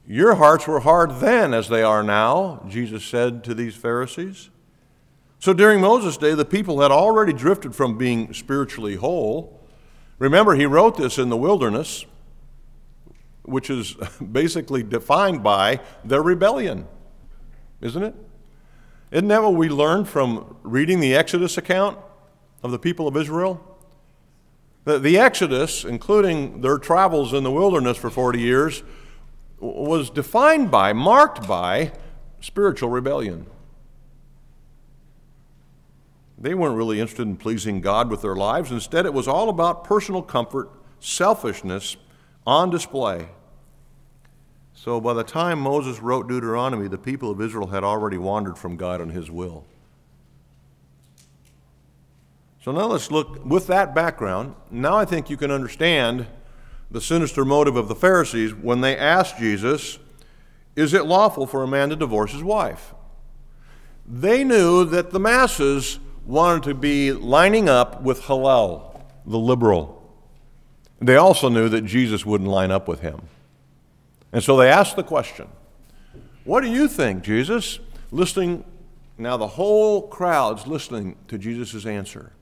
Your 0.06 0.36
hearts 0.36 0.66
were 0.66 0.80
hard 0.80 1.20
then 1.20 1.52
as 1.52 1.68
they 1.68 1.82
are 1.82 2.02
now, 2.02 2.64
Jesus 2.68 3.04
said 3.04 3.42
to 3.44 3.54
these 3.54 3.74
Pharisees. 3.74 4.50
So 5.38 5.52
during 5.52 5.80
Moses' 5.80 6.16
day, 6.16 6.34
the 6.34 6.44
people 6.44 6.80
had 6.80 6.90
already 6.90 7.32
drifted 7.32 7.74
from 7.74 7.98
being 7.98 8.32
spiritually 8.32 8.96
whole. 8.96 9.60
Remember, 10.18 10.54
he 10.54 10.64
wrote 10.64 10.96
this 10.96 11.18
in 11.18 11.28
the 11.28 11.36
wilderness, 11.36 12.06
which 13.46 13.70
is 13.70 13.94
basically 14.32 14.82
defined 14.82 15.42
by 15.42 15.80
their 16.04 16.22
rebellion, 16.22 16.86
isn't 17.80 18.02
it? 18.02 18.14
Isn't 19.10 19.28
that 19.28 19.42
what 19.42 19.54
we 19.54 19.68
learned 19.68 20.08
from 20.08 20.56
reading 20.62 21.00
the 21.00 21.14
Exodus 21.14 21.56
account 21.56 21.98
of 22.62 22.72
the 22.72 22.78
people 22.78 23.06
of 23.06 23.16
Israel? 23.16 23.62
The, 24.84 24.98
the 24.98 25.18
Exodus, 25.18 25.84
including 25.84 26.60
their 26.60 26.78
travels 26.78 27.32
in 27.32 27.44
the 27.44 27.50
wilderness 27.50 27.96
for 27.96 28.10
40 28.10 28.40
years, 28.40 28.82
was 29.58 30.10
defined 30.10 30.70
by, 30.70 30.92
marked 30.92 31.46
by, 31.46 31.92
spiritual 32.40 32.90
rebellion. 32.90 33.46
They 36.38 36.54
weren't 36.54 36.76
really 36.76 37.00
interested 37.00 37.26
in 37.26 37.36
pleasing 37.36 37.80
God 37.80 38.10
with 38.10 38.22
their 38.22 38.36
lives. 38.36 38.70
Instead, 38.70 39.06
it 39.06 39.14
was 39.14 39.26
all 39.26 39.48
about 39.48 39.84
personal 39.84 40.20
comfort, 40.20 40.70
selfishness 41.00 41.96
on 42.46 42.70
display. 42.70 43.28
So 44.74 45.00
by 45.00 45.14
the 45.14 45.24
time 45.24 45.58
Moses 45.58 46.00
wrote 46.00 46.28
Deuteronomy, 46.28 46.86
the 46.86 46.98
people 46.98 47.30
of 47.30 47.40
Israel 47.40 47.68
had 47.68 47.82
already 47.82 48.18
wandered 48.18 48.56
from 48.56 48.76
God 48.76 49.00
and 49.00 49.10
his 49.10 49.30
will. 49.30 49.64
So 52.62 52.72
now 52.72 52.86
let's 52.86 53.10
look 53.10 53.44
with 53.44 53.66
that 53.68 53.94
background. 53.94 54.54
Now 54.70 54.96
I 54.96 55.04
think 55.04 55.30
you 55.30 55.36
can 55.36 55.50
understand 55.50 56.26
the 56.90 57.00
sinister 57.00 57.44
motive 57.44 57.76
of 57.76 57.88
the 57.88 57.94
Pharisees 57.94 58.54
when 58.54 58.80
they 58.80 58.96
asked 58.96 59.38
Jesus, 59.38 59.98
Is 60.74 60.94
it 60.94 61.06
lawful 61.06 61.46
for 61.46 61.62
a 61.62 61.68
man 61.68 61.90
to 61.90 61.96
divorce 61.96 62.32
his 62.32 62.42
wife? 62.42 62.94
They 64.06 64.44
knew 64.44 64.84
that 64.84 65.10
the 65.10 65.20
masses 65.20 65.98
wanted 66.24 66.64
to 66.64 66.74
be 66.74 67.12
lining 67.12 67.68
up 67.68 68.02
with 68.02 68.26
Hillel, 68.26 69.04
the 69.24 69.38
liberal. 69.38 69.95
They 71.00 71.16
also 71.16 71.48
knew 71.48 71.68
that 71.68 71.82
Jesus 71.82 72.24
wouldn't 72.24 72.48
line 72.48 72.70
up 72.70 72.88
with 72.88 73.00
him. 73.00 73.22
And 74.32 74.42
so 74.42 74.56
they 74.56 74.70
asked 74.70 74.96
the 74.96 75.02
question 75.02 75.48
What 76.44 76.62
do 76.62 76.70
you 76.70 76.88
think, 76.88 77.22
Jesus? 77.22 77.78
Listening, 78.10 78.64
now 79.18 79.36
the 79.36 79.46
whole 79.46 80.08
crowd's 80.08 80.66
listening 80.66 81.16
to 81.28 81.38
Jesus' 81.38 81.86
answer. 81.86 82.32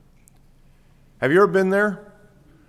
Have 1.19 1.31
you 1.31 1.37
ever 1.37 1.47
been 1.47 1.69
there? 1.69 2.11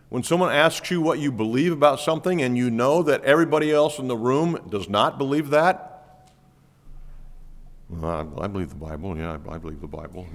When 0.09 0.23
someone 0.23 0.53
asks 0.53 0.91
you 0.91 1.01
what 1.01 1.19
you 1.19 1.33
believe 1.33 1.73
about 1.73 1.99
something 1.99 2.41
and 2.41 2.57
you 2.57 2.71
know 2.71 3.03
that 3.03 3.25
everybody 3.25 3.73
else 3.73 3.99
in 3.99 4.07
the 4.07 4.17
room 4.17 4.59
does 4.71 4.89
not 4.89 5.19
believe 5.19 5.51
that? 5.51 5.97
Well, 7.91 8.33
I, 8.41 8.47
believe 8.47 8.71
the 8.71 8.77
Bible. 8.77 9.17
Yeah, 9.17 9.39
I, 9.49 9.59
believe 9.59 9.81
the 9.81 9.87
Bible. 9.87 10.27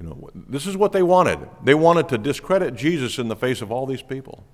You 0.00 0.06
know, 0.06 0.30
this 0.34 0.66
is 0.66 0.78
what 0.78 0.92
they 0.92 1.02
wanted. 1.02 1.46
They 1.62 1.74
wanted 1.74 2.08
to 2.08 2.18
discredit 2.18 2.74
Jesus 2.74 3.18
in 3.18 3.28
the 3.28 3.36
face 3.36 3.60
of 3.60 3.70
all 3.70 3.84
these 3.84 4.00
people. 4.00 4.44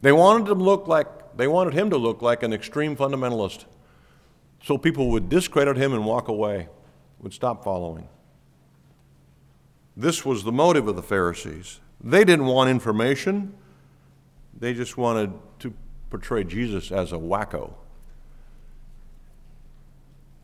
They 0.00 0.12
wanted 0.12 0.50
him 0.50 0.62
look 0.62 0.88
like 0.88 1.36
they 1.36 1.46
wanted 1.46 1.74
him 1.74 1.90
to 1.90 1.98
look 1.98 2.22
like 2.22 2.42
an 2.42 2.54
extreme 2.54 2.96
fundamentalist. 2.96 3.66
So 4.62 4.78
people 4.78 5.10
would 5.10 5.28
discredit 5.28 5.76
him 5.76 5.92
and 5.92 6.06
walk 6.06 6.28
away, 6.28 6.68
would 7.20 7.34
stop 7.34 7.62
following. 7.62 8.08
This 9.94 10.24
was 10.24 10.42
the 10.42 10.52
motive 10.52 10.88
of 10.88 10.96
the 10.96 11.02
Pharisees. 11.02 11.80
They 12.02 12.24
didn't 12.24 12.46
want 12.46 12.70
information, 12.70 13.54
they 14.58 14.72
just 14.72 14.96
wanted 14.96 15.32
to 15.58 15.74
portray 16.08 16.44
Jesus 16.44 16.90
as 16.90 17.12
a 17.12 17.16
wacko. 17.16 17.74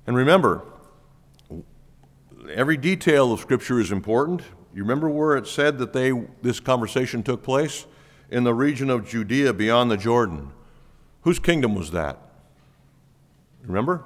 And 0.06 0.16
remember, 0.16 0.62
every 2.52 2.76
detail 2.76 3.32
of 3.32 3.40
Scripture 3.40 3.80
is 3.80 3.92
important. 3.92 4.42
You 4.74 4.82
remember 4.82 5.08
where 5.08 5.36
it 5.36 5.46
said 5.46 5.78
that 5.78 5.92
they, 5.92 6.12
this 6.42 6.60
conversation 6.60 7.22
took 7.22 7.42
place? 7.42 7.86
In 8.30 8.44
the 8.44 8.54
region 8.54 8.90
of 8.90 9.08
Judea 9.08 9.52
beyond 9.52 9.90
the 9.90 9.96
Jordan. 9.96 10.50
Whose 11.22 11.38
kingdom 11.38 11.74
was 11.74 11.90
that? 11.92 12.18
Remember? 13.62 14.04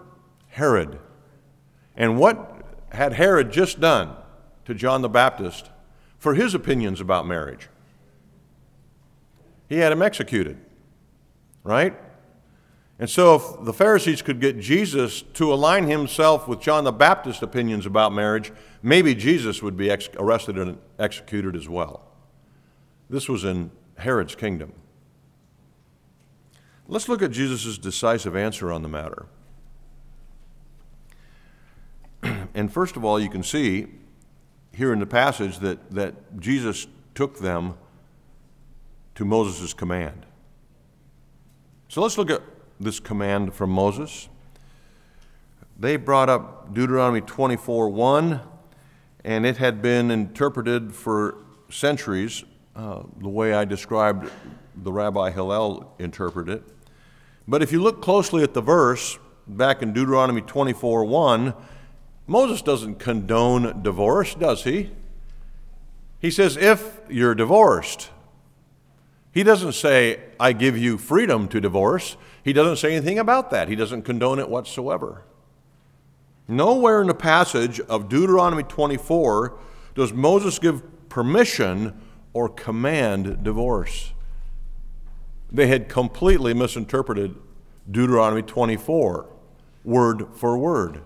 Herod. 0.49 0.99
And 1.97 2.18
what 2.18 2.64
had 2.90 3.14
Herod 3.14 3.50
just 3.50 3.80
done 3.80 4.14
to 4.64 4.75
John 4.75 5.02
the 5.02 5.09
Baptist 5.09 5.71
for 6.18 6.35
his 6.35 6.54
opinions 6.54 7.00
about 7.00 7.26
marriage. 7.26 7.68
He 9.68 9.78
had 9.78 9.92
him 9.92 10.02
executed, 10.02 10.59
right? 11.62 11.95
And 13.00 13.09
so, 13.09 13.37
if 13.37 13.64
the 13.64 13.73
Pharisees 13.73 14.23
could 14.23 14.40
get 14.40 14.59
Jesus 14.59 15.23
to 15.35 15.52
align 15.52 15.87
himself 15.87 16.49
with 16.49 16.61
John 16.61 16.83
the 16.83 16.93
Baptist's 16.93 17.43
opinions 17.43 17.87
about 17.87 18.12
marriage, 18.12 18.52
maybe 18.83 19.14
Jesus 19.14 19.62
would 19.62 19.76
be 19.76 19.88
ex- 19.88 20.09
arrested 20.17 20.59
and 20.59 20.78
executed 20.99 21.55
as 21.55 21.69
well. 21.69 22.02
This 23.09 23.28
was 23.28 23.45
in 23.45 23.71
Herod's 23.99 24.35
kingdom. 24.35 24.73
Let's 26.88 27.09
look 27.09 27.23
at 27.23 27.31
Jesus' 27.31 27.78
decisive 27.78 28.35
answer 28.35 28.73
on 28.73 28.83
the 28.83 28.88
matter. 28.88 29.26
and 32.55 32.73
first 32.73 32.97
of 32.97 33.05
all, 33.05 33.21
you 33.21 33.31
can 33.31 33.45
see 33.45 33.87
here 34.73 34.93
in 34.93 34.99
the 34.99 35.07
passage 35.07 35.59
that, 35.59 35.90
that 35.93 36.40
Jesus 36.40 36.88
took 37.14 37.38
them 37.38 37.75
to 39.14 39.25
Moses' 39.25 39.73
command. 39.73 40.26
So 41.88 42.02
let's 42.02 42.19
look 42.19 42.31
at 42.31 42.43
this 42.81 43.01
command 43.01 43.55
from 43.55 43.71
Moses. 43.71 44.29
They 45.79 45.97
brought 45.97 46.29
up 46.29 46.75
Deuteronomy 46.75 47.21
24 47.21 47.89
1, 47.89 48.41
and 49.25 49.47
it 49.47 49.57
had 49.59 49.81
been 49.81 50.11
interpreted 50.11 50.95
for 50.95 51.39
centuries 51.71 52.45
uh, 52.75 53.03
the 53.21 53.29
way 53.29 53.53
I 53.53 53.65
described 53.65 54.31
the 54.77 54.93
Rabbi 54.93 55.31
Hillel 55.31 55.95
interpreted 55.99 56.59
it. 56.59 56.65
But 57.47 57.63
if 57.63 57.73
you 57.73 57.83
look 57.83 58.01
closely 58.03 58.43
at 58.43 58.55
the 58.55 58.61
verse, 58.61 59.19
back 59.47 59.83
in 59.83 59.93
Deuteronomy 59.93 60.43
24 60.43 61.05
1, 61.05 61.55
Moses 62.27 62.61
doesn't 62.61 62.97
condone 62.99 63.83
divorce, 63.83 64.35
does 64.35 64.65
he? 64.65 64.91
He 66.21 66.31
says, 66.31 66.57
if 66.57 67.01
you're 67.09 67.35
divorced. 67.35 68.11
He 69.38 69.45
doesn't 69.45 69.75
say, 69.75 70.18
I 70.40 70.52
give 70.52 70.76
you 70.76 70.99
freedom 70.99 71.47
to 71.50 71.61
divorce. 71.61 72.16
He 72.42 72.52
doesn't 72.52 72.78
say 72.78 72.97
anything 72.97 73.21
about 73.21 73.52
that. 73.52 73.68
He 73.68 73.76
doesn't 73.76 74.02
condone 74.02 74.40
it 74.40 74.50
whatsoever. 74.50 75.23
Nowhere 76.49 77.00
in 77.00 77.07
the 77.07 77.14
passage 77.14 77.78
of 77.78 78.09
Deuteronomy 78.09 78.64
24 78.64 79.57
does 79.95 80.12
Moses 80.12 80.59
give 80.59 80.83
permission 81.09 82.00
or 82.33 82.49
command 82.49 83.45
divorce. 83.45 84.12
They 85.52 85.68
had 85.68 85.88
completely 85.88 86.52
misinterpreted 86.52 87.37
Deuteronomy 87.88 88.42
24, 88.42 89.30
word 89.85 90.26
for 90.35 90.59
word. 90.59 91.00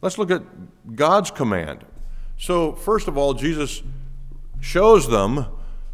Let's 0.00 0.18
look 0.18 0.30
at 0.30 0.94
God's 0.94 1.32
command. 1.32 1.84
So, 2.38 2.74
first 2.74 3.08
of 3.08 3.18
all, 3.18 3.34
Jesus 3.34 3.82
shows 4.60 5.10
them 5.10 5.46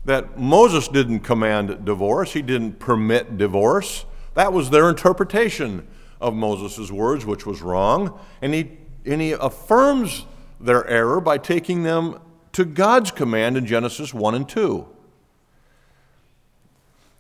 that 0.05 0.39
Moses 0.39 0.89
didn't 0.89 1.21
command 1.21 1.85
divorce, 1.85 2.33
he 2.33 2.43
didn't 2.43 2.79
permit 2.79 3.37
divorce. 3.37 4.07
That 4.35 4.53
was 4.53 4.71
their 4.71 4.89
interpretation 4.89 5.87
of 6.21 6.35
Moses' 6.35 6.91
words, 6.91 7.27
which 7.27 7.47
was 7.47 7.63
wrong. 7.63 8.19
And 8.41 8.55
he, 8.55 8.79
and 9.05 9.21
he 9.21 9.33
affirms 9.33 10.27
their 10.61 10.87
error 10.87 11.21
by 11.21 11.39
taking 11.39 11.83
them 11.83 12.21
to 12.53 12.65
God's 12.65 13.11
command 13.11 13.57
in 13.57 13.67
Genesis 13.67 14.13
1 14.13 14.35
and 14.35 14.49
2. 14.49 14.87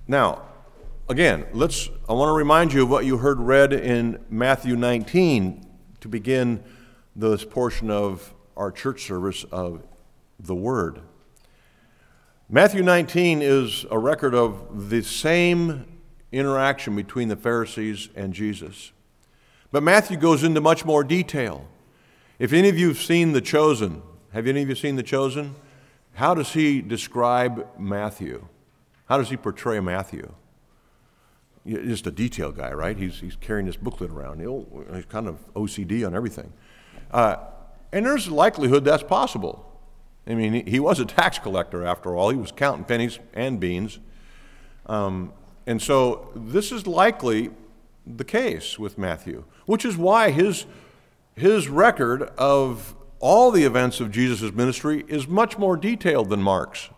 Now, 0.06 0.42
again, 1.08 1.47
let's 1.52 1.90
I 2.08 2.12
want 2.14 2.28
to 2.30 2.32
remind 2.32 2.73
you 2.73 2.85
of 2.85 2.90
what 2.90 3.04
you 3.04 3.18
heard 3.18 3.38
read 3.38 3.73
in 3.73 4.25
Matthew 4.30 4.75
19 4.75 5.66
to 6.00 6.08
begin 6.08 6.64
this 7.14 7.44
portion 7.44 7.90
of 7.90 8.32
our 8.56 8.73
church 8.73 9.02
service 9.04 9.44
of 9.52 9.82
the 10.40 10.54
Word. 10.54 11.00
Matthew 12.50 12.83
19 12.83 13.43
is 13.43 13.85
a 13.90 13.99
record 13.99 14.35
of 14.35 14.88
the 14.88 15.02
same 15.02 15.85
interaction 16.33 16.97
between 16.97 17.28
the 17.28 17.37
Pharisees 17.37 18.09
and 18.17 18.33
Jesus. 18.33 18.93
But 19.71 19.83
Matthew 19.83 20.17
goes 20.17 20.43
into 20.43 20.62
much 20.62 20.87
more 20.87 21.05
detail. 21.05 21.69
If 22.38 22.55
any 22.55 22.71
of 22.71 22.78
you 22.78 22.88
have 22.88 23.02
seen 23.02 23.33
The 23.33 23.43
Chosen, 23.43 24.00
have 24.33 24.47
any 24.47 24.62
of 24.62 24.69
you 24.71 24.75
seen 24.75 24.97
The 24.97 25.02
Chosen? 25.02 25.57
How 26.14 26.35
does 26.35 26.55
he 26.55 26.81
describe 26.81 27.69
Matthew? 27.78 28.49
How 29.11 29.19
does 29.19 29.28
he 29.28 29.37
portray 29.37 29.78
Matthew? 29.81 30.33
Just 31.67 32.07
a 32.07 32.11
detail 32.11 32.50
guy, 32.50 32.73
right? 32.73 32.97
He's, 32.97 33.21
he's 33.21 33.37
carrying 33.37 33.67
this 33.67 33.76
booklet 33.76 34.11
around. 34.11 34.40
He's 34.40 35.05
kind 35.05 35.28
of 35.28 35.37
OCD 35.52 36.07
on 36.07 36.14
everything. 36.14 36.50
Uh, 37.11 37.37
and 37.93 38.07
there's 38.07 38.26
a 38.26 38.35
likelihood 38.35 38.87
that's 38.87 39.02
possible. 39.02 39.67
I 40.28 40.35
mean, 40.35 40.66
he, 40.66 40.78
was 40.78 41.00
a 41.00 41.06
tax 41.06 41.38
collector 41.38 41.85
after 41.85 42.14
all. 42.14 42.28
He 42.28 42.37
was 42.37 42.52
counting 42.52 42.85
pennies 42.85 43.18
and 43.32 43.58
beans. 43.58 43.99
Um, 44.85 45.32
and 45.66 45.80
so 45.80 46.30
this 46.37 46.70
is 46.70 46.87
likely 46.87 47.50
the 48.06 48.25
case 48.25 48.78
with 48.78 48.99
Matthew, 48.99 49.44
which 49.64 49.87
is 49.87 49.97
why 49.97 50.30
his, 50.30 50.66
his 51.35 51.68
record 51.68 52.23
of 52.37 52.94
all 53.20 53.50
the 53.50 53.64
events 53.64 54.00
of 54.00 54.11
Jesus' 54.11 54.52
ministry 54.52 55.04
is 55.08 55.26
much 55.26 55.56
more 55.56 55.76
detailed 55.76 56.28
than 56.28 56.42
Mark's. 56.42 56.90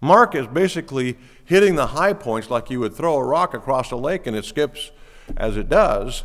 Mark 0.00 0.34
is 0.34 0.46
basically 0.46 1.16
hitting 1.44 1.76
the 1.76 1.88
high 1.88 2.12
points 2.12 2.50
like 2.50 2.68
you 2.70 2.80
would 2.80 2.94
throw 2.94 3.16
a 3.16 3.24
rock 3.24 3.54
across 3.54 3.90
a 3.90 3.96
lake 3.96 4.26
and 4.26 4.36
it 4.36 4.44
skips 4.44 4.90
as 5.36 5.56
it 5.56 5.68
does. 5.68 6.24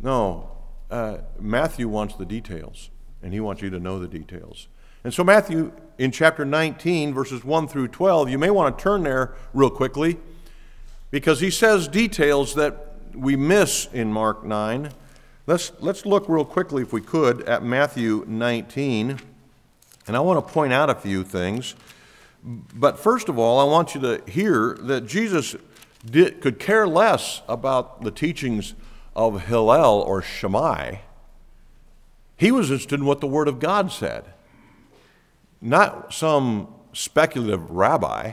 No, 0.00 0.50
uh, 0.90 1.18
Matthew 1.40 1.88
wants 1.88 2.14
the 2.14 2.26
details, 2.26 2.90
and 3.22 3.32
he 3.32 3.40
wants 3.40 3.62
you 3.62 3.70
to 3.70 3.80
know 3.80 3.98
the 3.98 4.06
details. 4.06 4.68
And 5.04 5.12
so, 5.12 5.22
Matthew, 5.22 5.70
in 5.98 6.10
chapter 6.10 6.46
19, 6.46 7.12
verses 7.12 7.44
1 7.44 7.68
through 7.68 7.88
12, 7.88 8.30
you 8.30 8.38
may 8.38 8.48
want 8.48 8.76
to 8.76 8.82
turn 8.82 9.02
there 9.02 9.34
real 9.52 9.68
quickly 9.68 10.18
because 11.10 11.40
he 11.40 11.50
says 11.50 11.88
details 11.88 12.54
that 12.54 12.96
we 13.14 13.36
miss 13.36 13.86
in 13.92 14.10
Mark 14.10 14.44
9. 14.44 14.90
Let's, 15.46 15.72
let's 15.78 16.06
look 16.06 16.26
real 16.26 16.46
quickly, 16.46 16.82
if 16.82 16.92
we 16.94 17.02
could, 17.02 17.42
at 17.42 17.62
Matthew 17.62 18.24
19. 18.26 19.20
And 20.06 20.16
I 20.16 20.20
want 20.20 20.44
to 20.44 20.52
point 20.52 20.72
out 20.72 20.88
a 20.88 20.94
few 20.94 21.22
things. 21.22 21.74
But 22.42 22.98
first 22.98 23.28
of 23.28 23.38
all, 23.38 23.60
I 23.60 23.64
want 23.64 23.94
you 23.94 24.00
to 24.00 24.22
hear 24.26 24.74
that 24.80 25.06
Jesus 25.06 25.54
did, 26.04 26.40
could 26.40 26.58
care 26.58 26.88
less 26.88 27.42
about 27.46 28.02
the 28.02 28.10
teachings 28.10 28.74
of 29.14 29.42
Hillel 29.42 30.00
or 30.00 30.22
Shammai. 30.22 30.96
He 32.38 32.50
was 32.50 32.70
interested 32.70 33.00
in 33.00 33.06
what 33.06 33.20
the 33.20 33.26
Word 33.26 33.48
of 33.48 33.60
God 33.60 33.92
said 33.92 34.33
not 35.64 36.12
some 36.12 36.68
speculative 36.92 37.70
rabbi. 37.70 38.32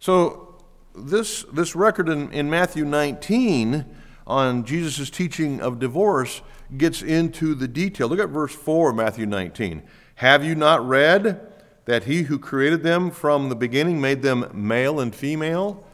So, 0.00 0.56
this, 0.94 1.44
this 1.52 1.74
record 1.74 2.08
in, 2.08 2.30
in 2.32 2.50
Matthew 2.50 2.84
19 2.84 3.86
on 4.26 4.64
Jesus' 4.64 5.08
teaching 5.08 5.60
of 5.60 5.78
divorce 5.78 6.42
gets 6.76 7.02
into 7.02 7.54
the 7.54 7.68
detail. 7.68 8.08
Look 8.08 8.18
at 8.18 8.28
verse 8.28 8.54
4 8.54 8.90
of 8.90 8.96
Matthew 8.96 9.24
19. 9.24 9.82
Have 10.16 10.44
you 10.44 10.54
not 10.54 10.86
read 10.86 11.40
that 11.84 12.04
he 12.04 12.24
who 12.24 12.38
created 12.38 12.82
them 12.82 13.10
from 13.10 13.48
the 13.48 13.54
beginning 13.54 14.00
made 14.00 14.22
them 14.22 14.50
male 14.52 15.00
and 15.00 15.14
female? 15.14 15.86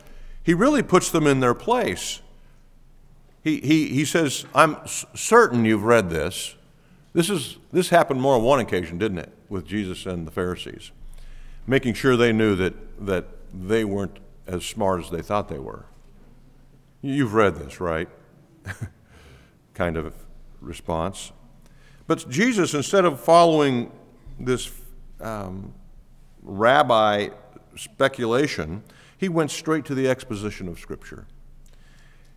He 0.43 0.55
really 0.55 0.83
puts 0.83 1.11
them 1.11 1.27
in 1.27 1.41
their 1.41 1.55
place. 1.55 2.23
He, 3.45 3.61
he, 3.61 3.89
he 3.89 4.05
says, 4.05 4.47
I'm 4.55 4.77
certain 4.87 5.65
you've 5.65 5.85
read 5.85 6.11
this. 6.11 6.55
This, 7.13 7.31
is, 7.31 7.59
this 7.73 7.89
happened 7.89 8.21
more 8.21 8.37
on 8.37 8.43
one 8.43 8.61
occasion, 8.61 8.99
didn't 8.99 9.19
it, 9.19 9.33
with 9.49 9.67
Jesus 9.67 10.07
and 10.07 10.27
the 10.27 10.31
Pharisees, 10.31 10.93
making 11.67 11.95
sure 11.95 12.17
they 12.17 12.33
knew 12.33 12.55
that, 12.57 13.07
that 13.07 13.27
they 13.53 13.85
weren't 13.85 14.19
as 14.47 14.65
smart 14.65 15.05
as 15.05 15.11
they 15.11 15.23
thought 15.23 15.49
they 15.49 15.59
were. 15.59 15.87
You've 17.01 17.35
read 17.35 17.57
this, 17.57 17.81
right? 17.81 18.09
kind 19.75 19.97
of 19.97 20.15
response. 20.61 21.33
But 22.07 22.29
Jesus, 22.29 22.75
instead 22.75 23.05
of 23.05 23.21
following 23.21 23.93
this 24.41 24.71
um, 25.21 25.75
rabbi 26.43 27.29
speculation, 27.77 28.83
he 29.17 29.29
went 29.29 29.51
straight 29.51 29.85
to 29.87 29.95
the 29.95 30.09
exposition 30.09 30.69
of 30.69 30.79
Scripture. 30.79 31.27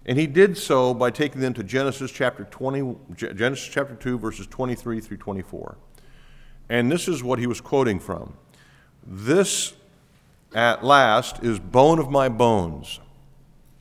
And 0.06 0.18
he 0.18 0.26
did 0.26 0.58
so 0.58 0.94
by 0.94 1.12
taking 1.12 1.42
them 1.42 1.54
to 1.54 1.64
Genesis 1.64 2.12
chapter 2.12 2.44
20, 2.46 2.96
Genesis 3.16 3.70
chapter 3.72 3.96
2, 3.96 4.18
verses 4.18 4.48
23 4.48 5.00
through 5.00 5.18
24. 5.18 5.78
And 6.70 6.92
this 6.92 7.08
is 7.08 7.24
what 7.24 7.38
he 7.38 7.48
was 7.48 7.62
quoting 7.62 8.00
from. 8.00 8.34
This 9.06 9.74
at 10.54 10.84
last 10.84 11.44
is 11.44 11.60
bone 11.60 12.00
of 12.00 12.10
my 12.10 12.30
bones, 12.30 13.00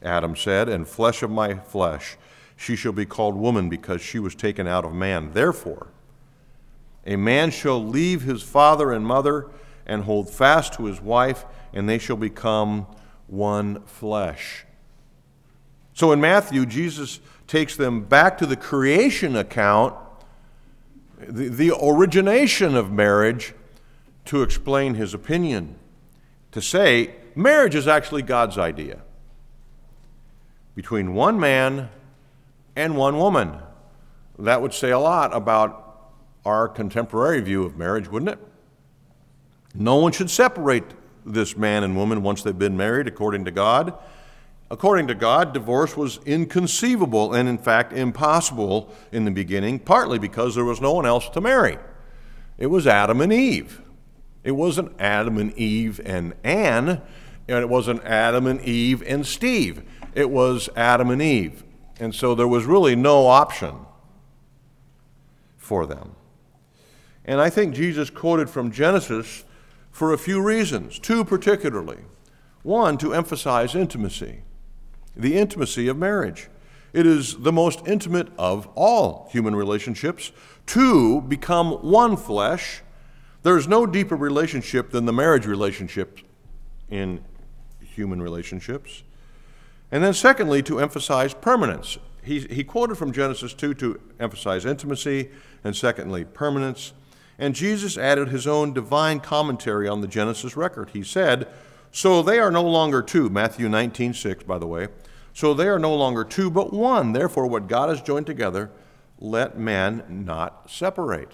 Adam 0.03 0.37
said, 0.37 0.69
and 0.69 0.87
flesh 0.87 1.23
of 1.23 1.31
my 1.31 1.55
flesh. 1.55 2.17
She 2.57 2.77
shall 2.77 2.93
be 2.93 3.07
called 3.07 3.37
woman 3.37 3.69
because 3.69 4.03
she 4.03 4.19
was 4.19 4.35
taken 4.35 4.67
out 4.67 4.85
of 4.85 4.93
man. 4.93 5.33
Therefore, 5.33 5.89
a 7.07 7.17
man 7.17 7.51
shall 7.51 7.83
leave 7.83 8.23
his 8.23 8.43
father 8.43 8.93
and 8.93 9.07
mother 9.07 9.51
and 9.87 10.05
hold 10.05 10.29
fast 10.29 10.75
to 10.75 10.85
his 10.85 11.01
wife, 11.01 11.47
and 11.73 11.89
they 11.89 11.99
shall 11.99 12.17
become 12.17 12.87
one 13.27 13.83
flesh. 13.87 14.67
So 16.01 16.13
in 16.13 16.21
Matthew, 16.23 16.65
Jesus 16.65 17.21
takes 17.47 17.77
them 17.77 18.01
back 18.01 18.39
to 18.39 18.47
the 18.47 18.57
creation 18.57 19.37
account, 19.37 19.95
the, 21.19 21.49
the 21.49 21.73
origination 21.79 22.75
of 22.75 22.91
marriage, 22.91 23.53
to 24.25 24.41
explain 24.41 24.95
his 24.95 25.13
opinion. 25.13 25.75
To 26.53 26.63
say, 26.63 27.17
marriage 27.35 27.75
is 27.75 27.87
actually 27.87 28.23
God's 28.23 28.57
idea 28.57 29.03
between 30.75 31.13
one 31.13 31.39
man 31.39 31.91
and 32.75 32.97
one 32.97 33.19
woman. 33.19 33.59
That 34.39 34.63
would 34.63 34.73
say 34.73 34.93
a 34.93 34.99
lot 34.99 35.37
about 35.37 36.01
our 36.47 36.67
contemporary 36.67 37.43
view 37.43 37.65
of 37.65 37.77
marriage, 37.77 38.09
wouldn't 38.09 38.31
it? 38.31 38.39
No 39.75 39.97
one 39.97 40.13
should 40.13 40.31
separate 40.31 40.95
this 41.27 41.59
man 41.59 41.85
and 41.85 41.95
woman 41.95 42.23
once 42.23 42.43
they've 42.43 42.59
been 42.59 42.79
married, 42.79 43.07
according 43.07 43.45
to 43.45 43.51
God. 43.51 43.99
According 44.71 45.09
to 45.09 45.17
God, 45.17 45.53
divorce 45.53 45.97
was 45.97 46.21
inconceivable 46.25 47.35
and, 47.35 47.49
in 47.49 47.59
fact, 47.59 47.93
impossible 47.93 48.95
in 49.11 49.25
the 49.25 49.31
beginning, 49.33 49.81
partly 49.81 50.19
because 50.19 50.55
there 50.55 50.65
was 50.65 50.81
no 50.81 50.93
one 50.93 51.07
else 51.07 51.29
to 51.31 51.41
marry. 51.41 51.77
It 52.57 52.69
was 52.69 52.87
Adam 52.87 53.21
and 53.21 53.33
Eve. 53.33 53.83
It 54.45 54.53
wasn't 54.53 54.93
Adam 55.01 55.39
and 55.39 55.53
Eve 55.59 56.01
and 56.05 56.35
Anne, 56.45 57.03
and 57.49 57.59
it 57.59 57.69
wasn't 57.69 58.05
Adam 58.05 58.47
and 58.47 58.61
Eve 58.61 59.03
and 59.03 59.27
Steve. 59.27 59.83
It 60.15 60.31
was 60.31 60.69
Adam 60.77 61.11
and 61.11 61.21
Eve. 61.21 61.65
And 61.99 62.15
so 62.15 62.37
there 62.37 62.49
was 62.49 62.65
really 62.65 62.95
no 62.95 63.27
option 63.27 63.75
for 65.57 65.85
them. 65.85 66.15
And 67.25 67.41
I 67.41 67.51
think 67.51 67.75
Jesus 67.75 68.09
quoted 68.09 68.49
from 68.49 68.71
Genesis 68.71 69.45
for 69.91 70.13
a 70.13 70.19
few 70.19 70.41
reasons, 70.41 71.01
two 71.01 71.25
particularly. 71.25 71.99
One, 72.63 72.99
to 72.99 73.13
emphasize 73.15 73.75
intimacy 73.75 74.43
the 75.21 75.37
intimacy 75.37 75.89
of 75.89 75.97
marriage. 75.97 76.49
It 76.93 77.07
is 77.07 77.39
the 77.39 77.53
most 77.53 77.87
intimate 77.87 78.29
of 78.37 78.69
all 78.75 79.29
human 79.31 79.55
relationships. 79.55 80.33
Two 80.67 81.21
become 81.21 81.73
one 81.73 82.17
flesh. 82.17 82.83
There's 83.43 83.69
no 83.69 83.87
deeper 83.87 84.17
relationship 84.17 84.91
than 84.91 85.07
the 85.07 85.13
marriage 85.13 85.47
relationship 85.47 86.21
in 86.89 87.25
human 87.81 88.21
relationships. 88.21 89.03
And 89.93 90.05
then, 90.05 90.15
secondly, 90.15 90.63
to 90.65 90.81
emphasize 90.81 91.35
permanence. 91.35 91.99
He, 92.23 92.41
he 92.41 92.65
quoted 92.65 92.97
from 92.97 93.13
Genesis 93.13 93.55
2 93.55 93.75
to 93.75 94.01
emphasize 94.21 94.65
intimacy, 94.65 95.31
and 95.65 95.75
secondly, 95.75 96.25
permanence. 96.25 96.93
And 97.39 97.55
Jesus 97.55 97.97
added 97.97 98.29
his 98.29 98.47
own 98.47 98.73
divine 98.73 99.21
commentary 99.21 99.89
on 99.89 100.01
the 100.01 100.07
Genesis 100.07 100.57
record. 100.57 100.91
He 100.91 101.03
said, 101.03 101.49
So 101.91 102.23
they 102.23 102.39
are 102.39 102.51
no 102.51 102.63
longer 102.63 103.01
two, 103.03 103.31
Matthew 103.31 103.69
19 103.69 104.13
6, 104.13 104.45
by 104.45 104.59
the 104.59 104.67
way. 104.67 104.89
So 105.33 105.55
they 105.55 105.69
are 105.69 105.79
no 105.79 105.95
longer 105.95 106.25
two, 106.25 106.51
but 106.51 106.73
one. 106.73 107.12
Therefore, 107.12 107.47
what 107.47 107.69
God 107.69 107.88
has 107.88 108.03
joined 108.03 108.27
together, 108.27 108.71
let 109.19 109.59
man 109.59 110.05
not 110.09 110.71
separate. 110.71 111.33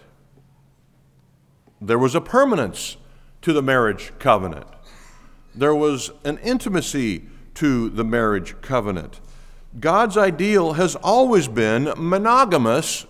There 1.81 1.99
was 1.99 2.15
a 2.15 2.21
permanence 2.21 2.97
to 3.43 3.53
the 3.53 3.63
marriage 3.63 4.13
covenant, 4.19 4.67
there 5.55 5.75
was 5.75 6.11
an 6.25 6.39
intimacy 6.39 7.25
to 7.55 7.89
the 7.89 8.05
marriage 8.05 8.61
covenant. 8.61 9.21
God's 9.79 10.17
ideal 10.17 10.75
has 10.75 10.97
always 10.97 11.49
been 11.49 11.93
monogamous. 11.97 13.07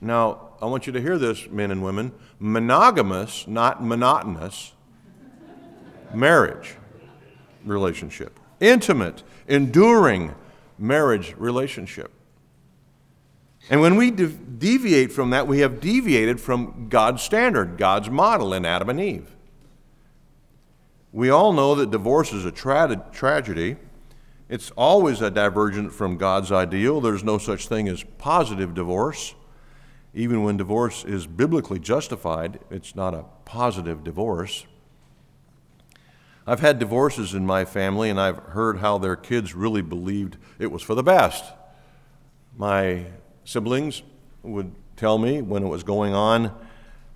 Now, 0.00 0.50
I 0.60 0.66
want 0.66 0.86
you 0.86 0.92
to 0.92 1.00
hear 1.00 1.18
this, 1.18 1.48
men 1.48 1.70
and 1.70 1.82
women 1.82 2.12
monogamous, 2.42 3.46
not 3.46 3.82
monotonous, 3.82 4.72
marriage 6.12 6.76
relationship. 7.64 8.38
Intimate, 8.58 9.22
enduring 9.52 10.34
marriage 10.78 11.34
relationship. 11.36 12.10
And 13.70 13.80
when 13.80 13.96
we 13.96 14.10
de- 14.10 14.26
deviate 14.26 15.12
from 15.12 15.30
that, 15.30 15.46
we 15.46 15.60
have 15.60 15.78
deviated 15.78 16.40
from 16.40 16.88
God's 16.88 17.22
standard, 17.22 17.76
God's 17.76 18.10
model 18.10 18.54
in 18.54 18.64
Adam 18.64 18.88
and 18.88 19.00
Eve. 19.00 19.36
We 21.12 21.28
all 21.28 21.52
know 21.52 21.74
that 21.74 21.90
divorce 21.90 22.32
is 22.32 22.44
a 22.46 22.50
tra- 22.50 23.04
tragedy. 23.12 23.76
It's 24.48 24.70
always 24.72 25.20
a 25.20 25.30
divergent 25.30 25.92
from 25.92 26.16
God's 26.16 26.50
ideal. 26.50 27.00
There's 27.00 27.22
no 27.22 27.36
such 27.38 27.68
thing 27.68 27.88
as 27.88 28.04
positive 28.18 28.74
divorce. 28.74 29.34
Even 30.14 30.42
when 30.42 30.56
divorce 30.56 31.04
is 31.04 31.26
biblically 31.26 31.78
justified, 31.78 32.58
it's 32.70 32.96
not 32.96 33.14
a 33.14 33.24
positive 33.44 34.02
divorce. 34.02 34.66
I've 36.46 36.60
had 36.60 36.78
divorces 36.78 37.34
in 37.34 37.46
my 37.46 37.64
family, 37.64 38.10
and 38.10 38.20
I've 38.20 38.38
heard 38.38 38.78
how 38.78 38.98
their 38.98 39.16
kids 39.16 39.54
really 39.54 39.82
believed 39.82 40.36
it 40.58 40.72
was 40.72 40.82
for 40.82 40.94
the 40.94 41.02
best. 41.02 41.44
My 42.56 43.06
siblings 43.44 44.02
would 44.42 44.72
tell 44.96 45.18
me 45.18 45.40
when 45.40 45.62
it 45.62 45.68
was 45.68 45.84
going 45.84 46.14
on, 46.14 46.52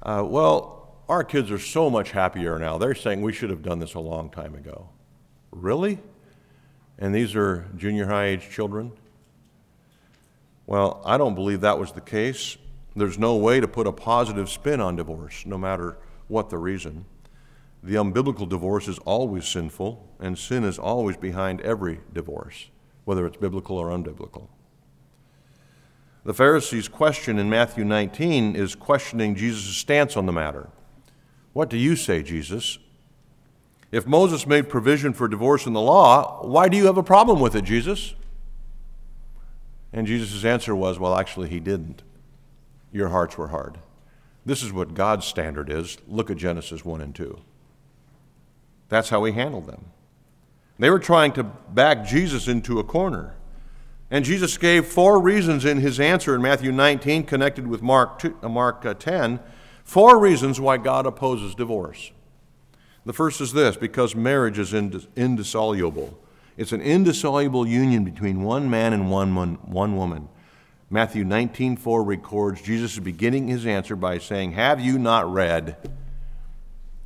uh, 0.02 0.24
well, 0.24 0.94
our 1.08 1.24
kids 1.24 1.50
are 1.50 1.58
so 1.58 1.90
much 1.90 2.12
happier 2.12 2.58
now. 2.58 2.78
They're 2.78 2.94
saying 2.94 3.22
we 3.22 3.32
should 3.32 3.50
have 3.50 3.62
done 3.62 3.78
this 3.80 3.94
a 3.94 4.00
long 4.00 4.30
time 4.30 4.54
ago. 4.54 4.88
Really? 5.50 5.98
And 6.98 7.14
these 7.14 7.34
are 7.34 7.68
junior 7.76 8.06
high 8.06 8.26
age 8.26 8.48
children? 8.50 8.92
Well, 10.66 11.02
I 11.04 11.16
don't 11.16 11.34
believe 11.34 11.60
that 11.60 11.78
was 11.78 11.92
the 11.92 12.00
case. 12.00 12.56
There's 12.94 13.18
no 13.18 13.36
way 13.36 13.60
to 13.60 13.68
put 13.68 13.86
a 13.86 13.92
positive 13.92 14.48
spin 14.48 14.80
on 14.80 14.96
divorce, 14.96 15.44
no 15.46 15.58
matter 15.58 15.98
what 16.28 16.48
the 16.48 16.58
reason. 16.58 17.04
The 17.86 17.94
unbiblical 17.94 18.48
divorce 18.48 18.88
is 18.88 18.98
always 19.04 19.46
sinful, 19.46 20.12
and 20.18 20.36
sin 20.36 20.64
is 20.64 20.76
always 20.76 21.16
behind 21.16 21.60
every 21.60 22.00
divorce, 22.12 22.68
whether 23.04 23.24
it's 23.24 23.36
biblical 23.36 23.78
or 23.78 23.90
unbiblical. 23.90 24.48
The 26.24 26.34
Pharisees' 26.34 26.88
question 26.88 27.38
in 27.38 27.48
Matthew 27.48 27.84
19 27.84 28.56
is 28.56 28.74
questioning 28.74 29.36
Jesus' 29.36 29.76
stance 29.76 30.16
on 30.16 30.26
the 30.26 30.32
matter. 30.32 30.68
What 31.52 31.70
do 31.70 31.76
you 31.76 31.94
say, 31.94 32.24
Jesus? 32.24 32.80
If 33.92 34.04
Moses 34.04 34.48
made 34.48 34.68
provision 34.68 35.12
for 35.12 35.28
divorce 35.28 35.64
in 35.64 35.72
the 35.72 35.80
law, 35.80 36.44
why 36.44 36.68
do 36.68 36.76
you 36.76 36.86
have 36.86 36.98
a 36.98 37.04
problem 37.04 37.38
with 37.38 37.54
it, 37.54 37.62
Jesus? 37.62 38.16
And 39.92 40.08
Jesus' 40.08 40.44
answer 40.44 40.74
was, 40.74 40.98
Well, 40.98 41.16
actually, 41.16 41.50
he 41.50 41.60
didn't. 41.60 42.02
Your 42.90 43.10
hearts 43.10 43.38
were 43.38 43.48
hard. 43.48 43.78
This 44.44 44.64
is 44.64 44.72
what 44.72 44.94
God's 44.94 45.24
standard 45.24 45.70
is. 45.70 45.98
Look 46.08 46.32
at 46.32 46.36
Genesis 46.36 46.84
1 46.84 47.00
and 47.00 47.14
2. 47.14 47.40
That's 48.88 49.08
how 49.08 49.24
he 49.24 49.32
handled 49.32 49.66
them. 49.66 49.86
They 50.78 50.90
were 50.90 50.98
trying 50.98 51.32
to 51.32 51.44
back 51.44 52.04
Jesus 52.04 52.48
into 52.48 52.78
a 52.78 52.84
corner. 52.84 53.34
And 54.10 54.24
Jesus 54.24 54.56
gave 54.58 54.86
four 54.86 55.20
reasons 55.20 55.64
in 55.64 55.78
his 55.78 55.98
answer 55.98 56.34
in 56.34 56.42
Matthew 56.42 56.70
19, 56.70 57.24
connected 57.24 57.66
with 57.66 57.82
Mark, 57.82 58.18
2, 58.20 58.38
uh, 58.42 58.48
Mark 58.48 58.84
uh, 58.84 58.94
10, 58.94 59.40
four 59.84 60.18
reasons 60.18 60.60
why 60.60 60.76
God 60.76 61.06
opposes 61.06 61.54
divorce. 61.54 62.12
The 63.04 63.12
first 63.12 63.40
is 63.40 63.52
this 63.52 63.76
because 63.76 64.14
marriage 64.14 64.58
is 64.58 64.74
indissoluble. 64.74 66.18
It's 66.56 66.72
an 66.72 66.80
indissoluble 66.80 67.66
union 67.66 68.04
between 68.04 68.42
one 68.42 68.70
man 68.70 68.92
and 68.92 69.10
one, 69.10 69.34
one 69.34 69.96
woman. 69.96 70.28
Matthew 70.88 71.24
19:4 71.24 72.06
records 72.06 72.62
Jesus 72.62 72.94
is 72.94 73.00
beginning 73.00 73.48
his 73.48 73.66
answer 73.66 73.96
by 73.96 74.18
saying, 74.18 74.52
"Have 74.52 74.80
you 74.80 74.98
not 74.98 75.30
read 75.30 75.76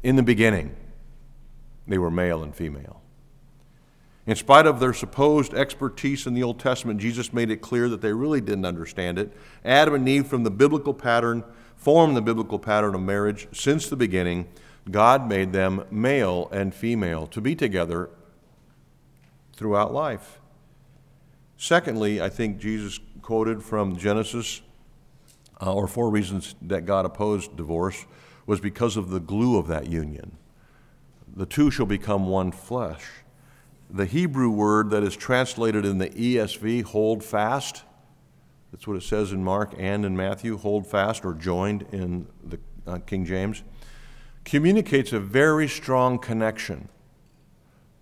in 0.02 0.16
the 0.16 0.22
beginning 0.22 0.76
they 1.90 1.98
were 1.98 2.10
male 2.10 2.42
and 2.42 2.54
female?" 2.54 3.02
In 4.26 4.36
spite 4.36 4.66
of 4.66 4.80
their 4.80 4.92
supposed 4.92 5.54
expertise 5.54 6.26
in 6.26 6.34
the 6.34 6.42
Old 6.42 6.58
Testament, 6.58 7.00
Jesus 7.00 7.32
made 7.32 7.50
it 7.50 7.60
clear 7.60 7.88
that 7.88 8.00
they 8.00 8.12
really 8.12 8.40
didn't 8.40 8.64
understand 8.64 9.18
it. 9.18 9.32
Adam 9.64 9.94
and 9.94 10.08
Eve, 10.08 10.26
from 10.26 10.44
the 10.44 10.50
biblical 10.50 10.94
pattern, 10.94 11.42
formed 11.76 12.16
the 12.16 12.22
biblical 12.22 12.58
pattern 12.58 12.94
of 12.94 13.00
marriage 13.00 13.48
since 13.52 13.88
the 13.88 13.96
beginning. 13.96 14.46
God 14.90 15.28
made 15.28 15.52
them 15.52 15.84
male 15.90 16.48
and 16.52 16.74
female 16.74 17.26
to 17.28 17.40
be 17.40 17.54
together 17.54 18.10
throughout 19.54 19.92
life. 19.92 20.38
Secondly, 21.56 22.20
I 22.20 22.28
think 22.28 22.58
Jesus 22.58 23.00
quoted 23.22 23.62
from 23.62 23.96
Genesis, 23.96 24.62
uh, 25.60 25.72
or 25.72 25.86
four 25.86 26.10
reasons 26.10 26.54
that 26.62 26.86
God 26.86 27.04
opposed 27.04 27.56
divorce, 27.56 28.06
was 28.46 28.60
because 28.60 28.96
of 28.96 29.10
the 29.10 29.20
glue 29.20 29.58
of 29.58 29.66
that 29.68 29.86
union. 29.86 30.36
The 31.34 31.46
two 31.46 31.70
shall 31.70 31.86
become 31.86 32.26
one 32.26 32.52
flesh 32.52 33.04
the 33.92 34.06
Hebrew 34.06 34.50
word 34.50 34.90
that 34.90 35.02
is 35.02 35.16
translated 35.16 35.84
in 35.84 35.98
the 35.98 36.10
ESV, 36.10 36.84
hold 36.84 37.24
fast, 37.24 37.82
that's 38.70 38.86
what 38.86 38.96
it 38.96 39.02
says 39.02 39.32
in 39.32 39.42
Mark 39.42 39.74
and 39.78 40.04
in 40.04 40.16
Matthew, 40.16 40.56
hold 40.56 40.86
fast 40.86 41.24
or 41.24 41.34
joined 41.34 41.86
in 41.92 42.26
the 42.44 42.58
uh, 42.86 42.98
King 42.98 43.24
James, 43.24 43.64
communicates 44.44 45.12
a 45.12 45.18
very 45.18 45.66
strong 45.66 46.18
connection. 46.18 46.88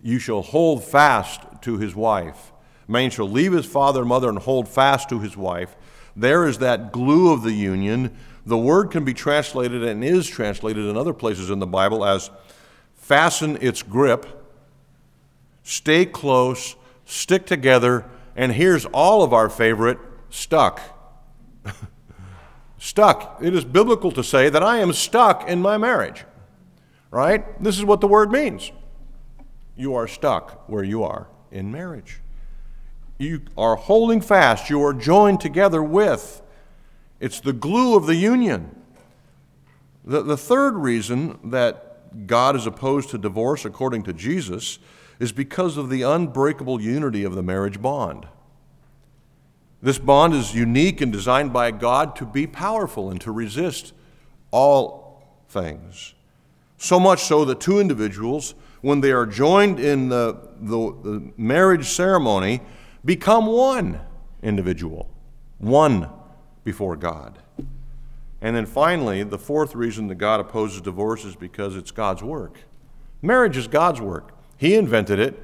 You 0.01 0.19
shall 0.19 0.43
hold 0.43 0.83
fast 0.83 1.41
to 1.63 1.77
his 1.77 1.95
wife. 1.95 2.51
Man 2.87 3.09
shall 3.09 3.29
leave 3.29 3.53
his 3.53 3.65
father 3.65 4.01
and 4.01 4.09
mother 4.09 4.29
and 4.29 4.37
hold 4.37 4.67
fast 4.67 5.09
to 5.09 5.19
his 5.19 5.35
wife. 5.35 5.75
There 6.15 6.45
is 6.47 6.59
that 6.59 6.91
glue 6.91 7.33
of 7.33 7.43
the 7.43 7.51
union. 7.51 8.15
The 8.45 8.57
word 8.57 8.91
can 8.91 9.03
be 9.03 9.13
translated 9.13 9.83
and 9.83 10.03
is 10.03 10.27
translated 10.27 10.85
in 10.85 10.97
other 10.97 11.13
places 11.13 11.49
in 11.49 11.59
the 11.59 11.67
Bible 11.67 12.05
as 12.05 12.29
fasten 13.09 13.57
its 13.59 13.81
grip 13.81 14.27
stay 15.63 16.05
close, 16.05 16.75
stick 17.05 17.47
together, 17.47 18.05
and 18.35 18.51
here's 18.51 18.85
all 18.85 19.23
of 19.23 19.33
our 19.33 19.49
favorite 19.49 19.97
stuck. 20.29 20.79
stuck. 22.77 23.39
It 23.41 23.55
is 23.55 23.65
biblical 23.65 24.11
to 24.11 24.23
say 24.23 24.49
that 24.49 24.61
I 24.61 24.77
am 24.77 24.93
stuck 24.93 25.49
in 25.49 25.59
my 25.59 25.75
marriage, 25.77 26.23
right? 27.09 27.61
This 27.61 27.79
is 27.79 27.83
what 27.83 27.99
the 27.99 28.07
word 28.07 28.31
means. 28.31 28.71
You 29.75 29.95
are 29.95 30.07
stuck 30.07 30.69
where 30.69 30.83
you 30.83 31.03
are 31.03 31.27
in 31.51 31.71
marriage. 31.71 32.19
You 33.17 33.41
are 33.57 33.75
holding 33.75 34.21
fast, 34.21 34.69
you 34.69 34.83
are 34.83 34.93
joined 34.93 35.41
together 35.41 35.81
with. 35.81 36.43
It's 37.19 37.39
the 37.39 37.53
glue 37.53 37.97
of 37.97 38.05
the 38.05 38.15
union. 38.15 38.75
The, 40.05 40.21
the 40.21 40.37
third 40.37 40.75
reason 40.75 41.39
that 41.43 41.88
God 42.25 42.55
is 42.55 42.65
opposed 42.65 43.09
to 43.09 43.17
divorce, 43.17 43.65
according 43.65 44.03
to 44.03 44.13
Jesus, 44.13 44.79
is 45.19 45.31
because 45.31 45.77
of 45.77 45.89
the 45.89 46.01
unbreakable 46.01 46.81
unity 46.81 47.23
of 47.23 47.35
the 47.35 47.43
marriage 47.43 47.81
bond. 47.81 48.27
This 49.81 49.97
bond 49.97 50.33
is 50.33 50.53
unique 50.53 51.01
and 51.01 51.11
designed 51.11 51.53
by 51.53 51.71
God 51.71 52.15
to 52.17 52.25
be 52.25 52.47
powerful 52.47 53.09
and 53.09 53.19
to 53.21 53.31
resist 53.31 53.93
all 54.51 55.23
things. 55.47 56.13
So 56.77 56.99
much 56.99 57.23
so 57.23 57.45
that 57.45 57.59
two 57.59 57.79
individuals, 57.79 58.55
when 58.81 59.01
they 59.01 59.11
are 59.11 59.25
joined 59.25 59.79
in 59.79 60.09
the, 60.09 60.49
the, 60.59 60.77
the 61.03 61.31
marriage 61.37 61.87
ceremony, 61.87 62.61
become 63.03 63.45
one 63.45 63.99
individual, 64.41 65.09
one 65.57 66.09
before 66.63 66.95
God. 66.95 67.39
And 68.41 68.55
then 68.55 68.65
finally, 68.65 69.23
the 69.23 69.37
fourth 69.37 69.75
reason 69.75 70.07
that 70.07 70.15
God 70.15 70.39
opposes 70.39 70.81
divorce 70.81 71.25
is 71.25 71.35
because 71.35 71.75
it's 71.75 71.91
God's 71.91 72.23
work. 72.23 72.59
Marriage 73.21 73.57
is 73.57 73.67
God's 73.67 73.99
work. 73.99 74.31
He 74.55 74.75
invented 74.75 75.19
it. 75.19 75.43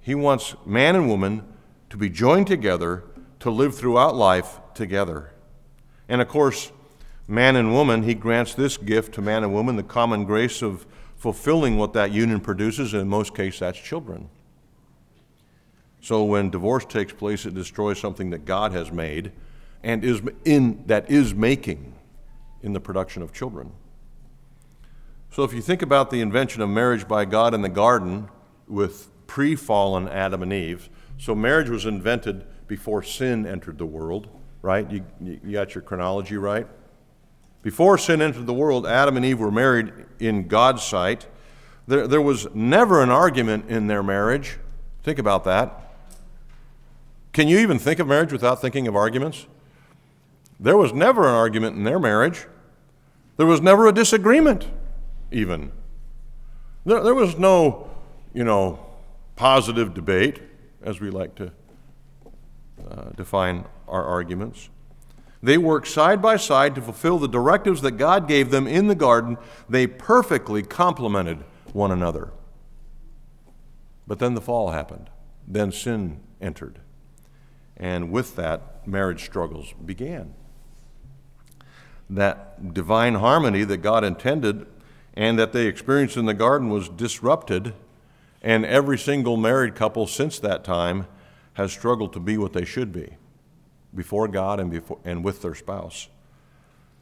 He 0.00 0.14
wants 0.14 0.56
man 0.66 0.96
and 0.96 1.08
woman 1.08 1.44
to 1.90 1.96
be 1.96 2.10
joined 2.10 2.48
together 2.48 3.04
to 3.40 3.50
live 3.50 3.76
throughout 3.76 4.16
life 4.16 4.58
together. 4.74 5.32
And 6.08 6.20
of 6.20 6.28
course, 6.28 6.72
man 7.28 7.54
and 7.54 7.72
woman, 7.72 8.02
he 8.02 8.14
grants 8.14 8.54
this 8.54 8.76
gift 8.76 9.14
to 9.14 9.22
man 9.22 9.44
and 9.44 9.54
woman 9.54 9.76
the 9.76 9.82
common 9.82 10.24
grace 10.24 10.62
of 10.62 10.86
fulfilling 11.16 11.76
what 11.76 11.92
that 11.92 12.10
union 12.10 12.40
produces, 12.40 12.92
and 12.92 13.02
in 13.02 13.08
most 13.08 13.32
cases, 13.34 13.60
that's 13.60 13.78
children. 13.78 14.28
So 16.00 16.24
when 16.24 16.50
divorce 16.50 16.84
takes 16.84 17.12
place, 17.12 17.46
it 17.46 17.54
destroys 17.54 18.00
something 18.00 18.30
that 18.30 18.44
God 18.44 18.72
has 18.72 18.90
made 18.90 19.30
and 19.82 20.04
is 20.04 20.22
in 20.44 20.84
that 20.86 21.10
is 21.10 21.34
making 21.34 21.94
in 22.62 22.72
the 22.72 22.80
production 22.80 23.22
of 23.22 23.32
children. 23.32 23.72
So, 25.30 25.44
if 25.44 25.52
you 25.52 25.62
think 25.62 25.82
about 25.82 26.10
the 26.10 26.20
invention 26.20 26.62
of 26.62 26.68
marriage 26.68 27.08
by 27.08 27.24
God 27.24 27.54
in 27.54 27.62
the 27.62 27.68
garden 27.68 28.28
with 28.68 29.10
pre 29.26 29.56
fallen 29.56 30.08
Adam 30.08 30.42
and 30.42 30.52
Eve, 30.52 30.90
so 31.18 31.34
marriage 31.34 31.68
was 31.68 31.86
invented 31.86 32.44
before 32.66 33.02
sin 33.02 33.46
entered 33.46 33.78
the 33.78 33.86
world, 33.86 34.28
right? 34.60 34.90
You, 34.90 35.04
you 35.20 35.52
got 35.52 35.74
your 35.74 35.82
chronology 35.82 36.36
right? 36.36 36.66
Before 37.62 37.96
sin 37.96 38.20
entered 38.20 38.46
the 38.46 38.52
world, 38.52 38.86
Adam 38.86 39.16
and 39.16 39.24
Eve 39.24 39.38
were 39.38 39.52
married 39.52 39.92
in 40.18 40.48
God's 40.48 40.82
sight. 40.82 41.26
There, 41.86 42.06
there 42.08 42.20
was 42.20 42.52
never 42.54 43.02
an 43.02 43.10
argument 43.10 43.70
in 43.70 43.86
their 43.86 44.02
marriage. 44.02 44.58
Think 45.02 45.18
about 45.18 45.44
that. 45.44 45.94
Can 47.32 47.48
you 47.48 47.58
even 47.58 47.78
think 47.78 47.98
of 47.98 48.06
marriage 48.06 48.32
without 48.32 48.60
thinking 48.60 48.86
of 48.88 48.96
arguments? 48.96 49.46
There 50.62 50.76
was 50.76 50.92
never 50.92 51.22
an 51.26 51.34
argument 51.34 51.76
in 51.76 51.82
their 51.82 51.98
marriage. 51.98 52.46
There 53.36 53.46
was 53.46 53.60
never 53.60 53.88
a 53.88 53.92
disagreement 53.92 54.68
even. 55.32 55.72
There, 56.86 57.02
there 57.02 57.14
was 57.14 57.36
no, 57.36 57.90
you 58.32 58.44
know, 58.44 58.78
positive 59.34 59.92
debate, 59.92 60.40
as 60.84 61.00
we 61.00 61.10
like 61.10 61.34
to 61.34 61.50
uh, 62.88 63.10
define 63.16 63.64
our 63.88 64.04
arguments. 64.04 64.68
They 65.42 65.58
worked 65.58 65.88
side 65.88 66.22
by 66.22 66.36
side 66.36 66.76
to 66.76 66.80
fulfill 66.80 67.18
the 67.18 67.26
directives 67.26 67.82
that 67.82 67.92
God 67.92 68.28
gave 68.28 68.50
them 68.50 68.68
in 68.68 68.86
the 68.86 68.94
garden. 68.94 69.38
They 69.68 69.88
perfectly 69.88 70.62
complemented 70.62 71.38
one 71.72 71.90
another. 71.90 72.30
But 74.06 74.20
then 74.20 74.34
the 74.34 74.40
fall 74.40 74.70
happened. 74.70 75.10
Then 75.48 75.72
sin 75.72 76.20
entered. 76.40 76.78
And 77.76 78.12
with 78.12 78.36
that, 78.36 78.86
marriage 78.86 79.24
struggles 79.24 79.74
began. 79.84 80.34
That 82.14 82.74
divine 82.74 83.14
harmony 83.16 83.64
that 83.64 83.78
God 83.78 84.04
intended 84.04 84.66
and 85.14 85.38
that 85.38 85.52
they 85.52 85.66
experienced 85.66 86.16
in 86.16 86.26
the 86.26 86.34
garden 86.34 86.70
was 86.70 86.88
disrupted, 86.88 87.74
and 88.40 88.64
every 88.64 88.98
single 88.98 89.36
married 89.36 89.74
couple 89.74 90.06
since 90.06 90.38
that 90.38 90.64
time 90.64 91.06
has 91.54 91.72
struggled 91.72 92.12
to 92.14 92.20
be 92.20 92.38
what 92.38 92.52
they 92.52 92.64
should 92.64 92.92
be 92.92 93.16
before 93.94 94.26
God 94.26 94.58
and, 94.58 94.70
before, 94.70 94.98
and 95.04 95.22
with 95.22 95.42
their 95.42 95.54
spouse. 95.54 96.08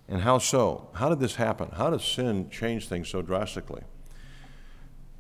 And 0.09 0.23
how 0.23 0.39
so? 0.39 0.89
How 0.95 1.09
did 1.09 1.21
this 1.21 1.37
happen? 1.37 1.71
How 1.77 1.91
does 1.91 2.05
sin 2.05 2.51
change 2.51 2.89
things 2.89 3.09
so 3.09 3.23
drastically? 3.23 3.83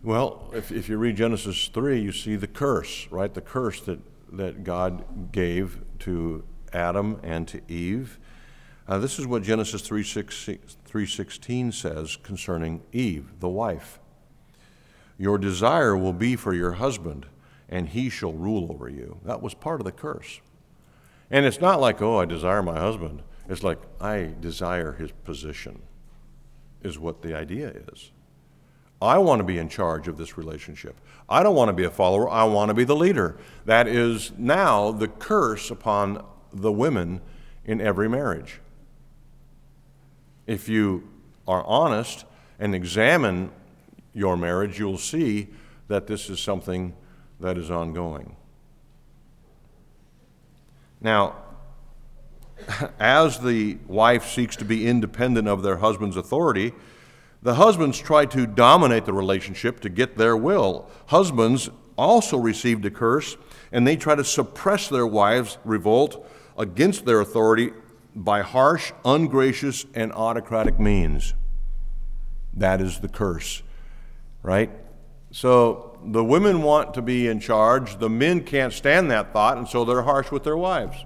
Well, 0.03 0.51
if, 0.53 0.73
if 0.73 0.89
you 0.89 0.97
read 0.97 1.17
Genesis 1.17 1.69
3, 1.69 2.01
you 2.01 2.11
see 2.11 2.35
the 2.35 2.49
curse, 2.49 3.07
right? 3.11 3.33
The 3.33 3.41
curse 3.41 3.81
that, 3.83 4.01
that 4.33 4.65
God 4.65 5.31
gave 5.31 5.79
to 6.01 6.43
Adam 6.73 7.21
and 7.23 7.47
to 7.49 7.61
Eve. 7.69 8.19
Uh, 8.91 8.99
this 8.99 9.19
is 9.21 9.27
what 9.27 9.45
Genesis 9.45 9.83
3.16 9.83 11.73
says 11.73 12.17
concerning 12.17 12.83
Eve, 12.93 13.39
the 13.39 13.49
wife. 13.49 14.01
Your 15.17 15.39
desire 15.39 15.97
will 15.97 16.13
be 16.13 16.35
for 16.35 16.53
your 16.53 16.73
husband, 16.73 17.27
and 17.69 17.91
he 17.91 18.11
shall 18.11 18.33
rule 18.33 18.67
over 18.69 18.89
you. 18.89 19.21
That 19.25 19.43
was 19.43 19.55
part 19.55 19.81
of 19.81 19.85
the 19.85 19.93
curse. 19.93 20.41
And 21.31 21.47
it's 21.47 21.61
not 21.61 21.81
like, 21.81 22.03
oh, 22.03 22.19
I 22.19 22.25
desire 22.25 22.65
my 22.65 22.81
husband. 22.81 23.23
It's 23.49 23.63
like, 23.63 23.79
I 24.01 24.35
desire 24.41 24.95
his 24.95 25.13
position, 25.25 25.83
is 26.83 26.99
what 26.99 27.23
the 27.23 27.33
idea 27.33 27.69
is. 27.93 28.11
I 29.01 29.19
want 29.19 29.39
to 29.39 29.45
be 29.45 29.59
in 29.59 29.69
charge 29.69 30.09
of 30.09 30.17
this 30.17 30.37
relationship. 30.37 30.97
I 31.29 31.45
don't 31.45 31.55
want 31.55 31.69
to 31.69 31.75
be 31.75 31.85
a 31.85 31.91
follower. 31.91 32.29
I 32.29 32.43
want 32.43 32.71
to 32.71 32.75
be 32.75 32.83
the 32.83 32.97
leader. 32.97 33.39
That 33.67 33.87
is 33.87 34.33
now 34.37 34.91
the 34.91 35.07
curse 35.07 35.71
upon 35.71 36.25
the 36.53 36.73
women 36.73 37.21
in 37.65 37.81
every 37.81 38.09
marriage. 38.09 38.59
If 40.51 40.69
you 40.69 41.09
are 41.47 41.63
honest 41.65 42.25
and 42.59 42.75
examine 42.75 43.53
your 44.13 44.37
marriage, 44.37 44.81
you'll 44.81 44.99
see 44.99 45.47
that 45.87 46.09
this 46.09 46.29
is 46.29 46.41
something 46.41 46.93
that 47.39 47.57
is 47.57 47.71
ongoing. 47.71 48.35
Now, 51.01 51.37
as 52.99 53.39
the 53.39 53.79
wife 53.87 54.27
seeks 54.27 54.57
to 54.57 54.65
be 54.65 54.89
independent 54.89 55.47
of 55.47 55.63
their 55.63 55.77
husband's 55.77 56.17
authority, 56.17 56.73
the 57.43 57.55
husbands 57.55 58.01
try 58.01 58.27
to 58.27 58.45
dominate 58.45 59.05
the 59.05 59.13
relationship 59.13 59.79
to 59.83 59.89
get 59.89 60.17
their 60.17 60.37
will. 60.37 60.91
Husbands 61.07 61.71
also 61.97 62.37
received 62.37 62.85
a 62.87 62.91
curse, 62.91 63.37
and 63.71 63.87
they 63.87 63.95
try 63.95 64.17
to 64.17 64.25
suppress 64.25 64.89
their 64.89 65.07
wives' 65.07 65.59
revolt 65.65 66.29
against 66.59 67.05
their 67.05 67.21
authority 67.21 67.71
by 68.15 68.43
harsh, 68.43 68.93
ungracious, 69.05 69.87
and 69.95 70.13
autocratic 70.13 70.79
means. 70.79 71.35
That 72.55 72.81
is 72.81 73.01
the 73.01 73.09
curse, 73.09 73.63
right? 74.43 74.71
So 75.31 75.99
the 76.05 76.25
women 76.25 76.63
want 76.63 76.95
to 76.95 77.03
be 77.03 77.29
in 77.29 77.41
charge. 77.41 77.99
The 77.99 78.09
men 78.09 78.43
can't 78.43 78.73
stand 78.73 79.11
that 79.11 79.33
thought, 79.33 79.59
and 79.59 79.69
so 79.69 79.85
they're 79.85 80.03
harsh 80.03 80.31
with 80.31 80.45
their 80.45 80.57
wives. 80.57 81.05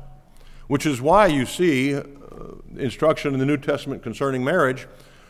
Which 0.67 0.87
is 0.87 1.01
why 1.01 1.27
you 1.27 1.45
see 1.45 1.95
uh, 1.95 2.03
instruction 2.77 3.35
in 3.35 3.41
the 3.41 3.47
New 3.47 3.59
Testament 3.59 4.03
concerning 4.03 4.43
marriage 4.43 4.87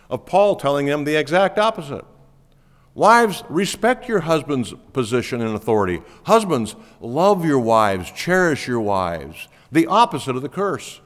of 0.09 0.27
Paul 0.27 0.57
telling 0.57 0.87
them 0.87 1.05
the 1.05 1.17
exact 1.17 1.59
opposite. 1.59 2.05
Wives, 2.95 3.43
respect 3.49 4.09
your 4.09 4.21
husband's 4.21 4.73
position 4.93 5.41
and 5.41 5.57
authority. 5.57 6.01
Husbands, 6.27 6.77
love 7.01 7.45
your 7.45 7.59
wives, 7.59 8.13
cherish 8.13 8.69
your 8.69 8.81
wives. 8.81 9.49
The 9.73 9.89
opposite 9.89 10.37
of 10.37 10.43
the 10.43 10.49
curse. 10.49 11.01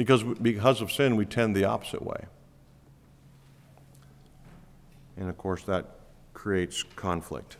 Because, 0.00 0.22
because 0.22 0.80
of 0.80 0.90
sin, 0.90 1.14
we 1.16 1.26
tend 1.26 1.54
the 1.54 1.66
opposite 1.66 2.00
way. 2.00 2.24
And 5.18 5.28
of 5.28 5.36
course, 5.36 5.62
that 5.64 5.84
creates 6.32 6.82
conflict. 6.96 7.58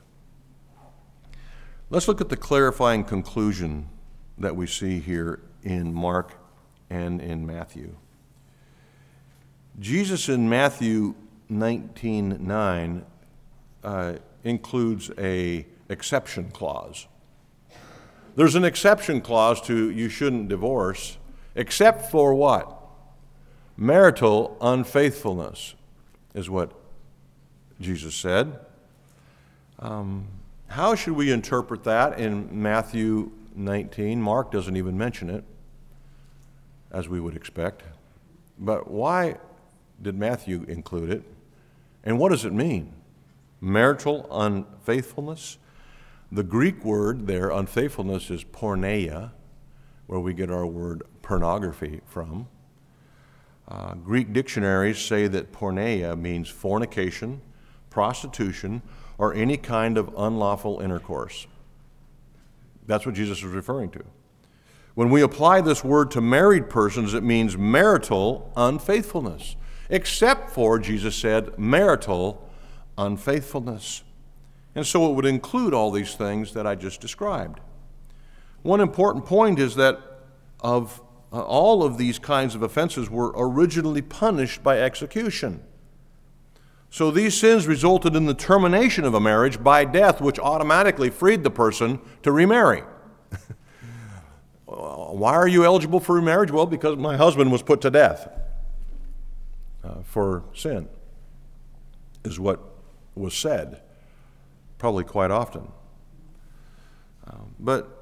Let's 1.90 2.09
look 2.09 2.22
at 2.22 2.31
the 2.31 2.38
clarifying 2.38 3.05
conclusion 3.05 3.90
that 4.38 4.57
we 4.57 4.66
see 4.66 5.00
here 5.00 5.40
in 5.64 5.92
Mark 5.92 6.33
and 6.88 7.20
in 7.20 7.46
Matthew. 7.46 7.94
Jesus 9.79 10.31
in 10.31 10.48
Matthew 10.48 11.14
19 11.50 12.38
9 12.40 13.07
uh, 13.85 14.14
includes 14.44 15.11
a 15.18 15.66
exception 15.90 16.50
clause. 16.53 17.07
There's 18.35 18.55
an 18.55 18.64
exception 18.64 19.20
clause 19.20 19.61
to 19.66 19.90
you 19.90 20.09
shouldn't 20.09 20.48
divorce, 20.48 21.18
except 21.54 22.10
for 22.10 22.34
what? 22.34 22.76
Marital 23.76 24.56
unfaithfulness, 24.60 25.74
is 26.34 26.48
what 26.50 26.72
Jesus 27.80 28.14
said. 28.14 28.58
Um, 29.78 30.26
how 30.68 30.94
should 30.94 31.14
we 31.14 31.32
interpret 31.32 31.84
that 31.84 32.18
in 32.18 32.62
Matthew 32.62 33.32
19? 33.54 34.20
Mark 34.20 34.52
doesn't 34.52 34.76
even 34.76 34.96
mention 34.96 35.30
it, 35.30 35.44
as 36.90 37.08
we 37.08 37.18
would 37.18 37.34
expect. 37.34 37.82
But 38.58 38.90
why 38.90 39.36
did 40.00 40.16
Matthew 40.16 40.64
include 40.68 41.10
it? 41.10 41.22
And 42.04 42.18
what 42.18 42.30
does 42.30 42.44
it 42.44 42.52
mean? 42.52 42.92
Marital 43.60 44.26
unfaithfulness? 44.30 45.58
The 46.30 46.42
Greek 46.42 46.84
word 46.84 47.26
there, 47.26 47.50
unfaithfulness, 47.50 48.30
is 48.30 48.44
porneia, 48.44 49.32
where 50.06 50.20
we 50.20 50.32
get 50.32 50.50
our 50.50 50.66
word 50.66 51.02
pornography 51.30 52.00
from. 52.06 52.48
Uh, 53.68 53.94
Greek 53.94 54.32
dictionaries 54.32 54.98
say 54.98 55.28
that 55.28 55.52
porneia 55.52 56.18
means 56.18 56.48
fornication, 56.48 57.40
prostitution, 57.88 58.82
or 59.16 59.32
any 59.32 59.56
kind 59.56 59.96
of 59.96 60.12
unlawful 60.18 60.80
intercourse. 60.80 61.46
That's 62.88 63.06
what 63.06 63.14
Jesus 63.14 63.38
is 63.38 63.44
referring 63.44 63.90
to. 63.90 64.02
When 64.96 65.08
we 65.08 65.22
apply 65.22 65.60
this 65.60 65.84
word 65.84 66.10
to 66.10 66.20
married 66.20 66.68
persons, 66.68 67.14
it 67.14 67.22
means 67.22 67.56
marital 67.56 68.52
unfaithfulness 68.56 69.54
except 69.88 70.50
for, 70.50 70.80
Jesus 70.80 71.14
said, 71.14 71.56
marital 71.56 72.50
unfaithfulness. 72.98 74.02
And 74.74 74.84
so 74.84 75.08
it 75.08 75.14
would 75.14 75.26
include 75.26 75.74
all 75.74 75.92
these 75.92 76.16
things 76.16 76.54
that 76.54 76.66
I 76.66 76.74
just 76.74 77.00
described. 77.00 77.60
One 78.62 78.80
important 78.80 79.26
point 79.26 79.60
is 79.60 79.76
that 79.76 80.00
of 80.58 81.00
uh, 81.32 81.42
all 81.42 81.82
of 81.82 81.96
these 81.96 82.18
kinds 82.18 82.54
of 82.54 82.62
offenses 82.62 83.08
were 83.08 83.32
originally 83.36 84.02
punished 84.02 84.62
by 84.62 84.80
execution. 84.80 85.62
So 86.90 87.12
these 87.12 87.38
sins 87.38 87.68
resulted 87.68 88.16
in 88.16 88.26
the 88.26 88.34
termination 88.34 89.04
of 89.04 89.14
a 89.14 89.20
marriage 89.20 89.62
by 89.62 89.84
death, 89.84 90.20
which 90.20 90.40
automatically 90.40 91.08
freed 91.08 91.44
the 91.44 91.50
person 91.50 92.00
to 92.24 92.32
remarry. 92.32 92.82
Why 94.64 95.34
are 95.34 95.46
you 95.46 95.64
eligible 95.64 96.00
for 96.00 96.16
remarriage? 96.16 96.50
Well, 96.50 96.66
because 96.66 96.96
my 96.96 97.16
husband 97.16 97.52
was 97.52 97.62
put 97.62 97.80
to 97.82 97.90
death 97.90 98.28
uh, 99.84 100.02
for 100.02 100.42
sin, 100.52 100.88
is 102.24 102.40
what 102.40 102.60
was 103.14 103.34
said, 103.34 103.82
probably 104.78 105.04
quite 105.04 105.30
often. 105.30 105.70
Uh, 107.24 107.36
but 107.60 107.99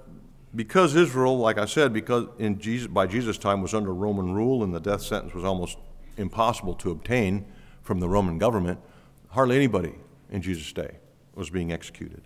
because 0.55 0.97
Israel, 0.97 1.39
like 1.39 1.59
I 1.59 1.67
said, 1.67 1.93
because 1.93 2.27
in 2.39 2.59
Jesus, 2.59 2.87
by 2.87 3.07
Jesus' 3.07 3.39
time 3.39 3.63
was 3.63 3.75
under 3.75 3.93
Roman 3.93 4.33
rule 4.33 4.65
and 4.65 4.75
the 4.75 4.81
death 4.81 5.03
sentence 5.03 5.35
was 5.35 5.45
almost 5.45 5.79
impossible 6.17 6.75
to 6.75 6.91
obtain 6.91 7.45
from 7.83 8.01
the 8.01 8.09
Roman 8.09 8.39
government, 8.39 8.81
hardly 9.29 9.57
anybody 9.57 9.95
in 10.31 10.43
Jesus' 10.43 10.73
day 10.73 10.97
was 11.35 11.51
being 11.51 11.73
executed. 11.73 12.23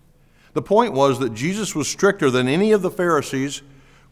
The 0.54 0.62
point 0.62 0.92
was 0.92 1.18
that 1.18 1.34
Jesus 1.34 1.74
was 1.74 1.88
stricter 1.88 2.30
than 2.30 2.48
any 2.48 2.72
of 2.72 2.82
the 2.82 2.90
Pharisees, 2.90 3.62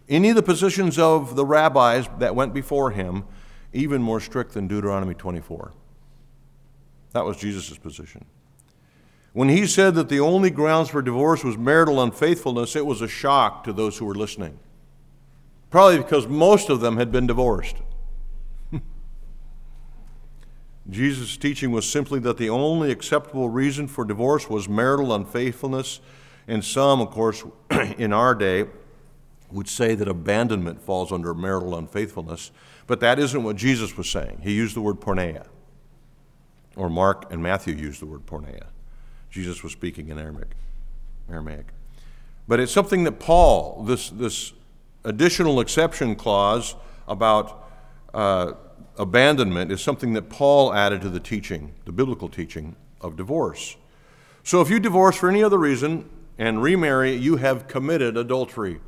any 0.09 0.31
of 0.31 0.37
the 0.37 0.43
positions 0.43 0.99
of 0.99 1.37
the 1.37 1.45
rabbis 1.45 2.09
that 2.19 2.35
went 2.35 2.55
before 2.55 2.91
him, 2.91 3.25
even 3.73 4.03
more 4.03 4.21
strict 4.21 4.55
than 4.55 4.67
Deuteronomy 4.67 5.15
24. 5.15 5.73
That 7.13 7.25
was 7.25 7.37
Jesus' 7.37 7.77
position. 7.79 8.25
When 9.33 9.49
he 9.49 9.67
said 9.67 9.95
that 9.95 10.09
the 10.09 10.21
only 10.21 10.51
grounds 10.51 10.91
for 10.91 11.03
divorce 11.03 11.45
was 11.45 11.57
marital 11.57 12.03
unfaithfulness, 12.03 12.75
it 12.75 12.85
was 12.85 13.01
a 13.01 13.09
shock 13.09 13.63
to 13.65 13.73
those 13.73 13.99
who 13.99 14.05
were 14.05 14.15
listening. 14.15 14.59
Probably 15.71 15.99
because 15.99 16.27
most 16.27 16.69
of 16.69 16.81
them 16.81 16.97
had 16.97 17.13
been 17.13 17.29
divorced. 17.29 17.77
Jesus' 20.91 21.37
teaching 21.37 21.71
was 21.71 21.89
simply 21.89 22.19
that 22.21 22.39
the 22.39 22.51
only 22.51 22.91
acceptable 22.91 23.49
reason 23.49 23.87
for 23.87 24.05
divorce 24.05 24.51
was 24.51 24.69
marital 24.69 25.15
unfaithfulness. 25.15 26.01
And 26.49 26.65
some, 26.65 27.01
of 27.01 27.11
course, 27.11 27.45
in 27.99 28.13
our 28.13 28.35
day, 28.35 28.67
would 29.53 29.69
say 29.69 29.95
that 29.95 30.09
abandonment 30.09 30.81
falls 30.81 31.13
under 31.13 31.35
marital 31.35 31.77
unfaithfulness. 31.77 32.51
But 32.89 32.99
that 33.01 33.21
isn't 33.21 33.43
what 33.45 33.55
Jesus 33.55 33.97
was 33.97 34.09
saying. 34.09 34.41
He 34.43 34.53
used 34.53 34.75
the 34.75 34.81
word 34.81 35.01
porneia. 35.01 35.47
Or 36.77 36.89
Mark 36.89 37.33
and 37.33 37.43
Matthew 37.43 37.75
used 37.75 38.01
the 38.01 38.07
word 38.07 38.27
porneia. 38.27 38.67
Jesus 39.31 39.63
was 39.63 39.73
speaking 39.73 40.09
in 40.09 40.19
Aramaic. 40.19 40.51
Aramaic. 41.31 41.67
But 42.49 42.61
it's 42.61 42.73
something 42.73 43.05
that 43.05 43.21
Paul, 43.21 43.85
this, 43.85 44.11
this 44.11 44.53
additional 45.05 45.61
exception 45.61 46.17
clause 46.17 46.75
about 47.07 47.69
uh, 48.13 48.53
abandonment 48.99 49.71
is 49.71 49.81
something 49.81 50.13
that 50.15 50.29
Paul 50.29 50.75
added 50.75 51.01
to 51.03 51.09
the 51.09 51.21
teaching, 51.21 51.73
the 51.85 51.93
biblical 51.93 52.29
teaching 52.29 52.77
of 53.01 53.17
divorce. 53.17 53.77
So 54.43 54.61
if 54.61 54.71
you 54.71 54.81
divorce 54.81 55.17
for 55.17 55.29
any 55.29 55.43
other 55.43 55.59
reason 55.59 56.09
and 56.39 56.63
remarry, 56.63 57.15
you 57.15 57.37
have 57.37 57.69
committed 57.69 58.17
adultery, 58.17 58.81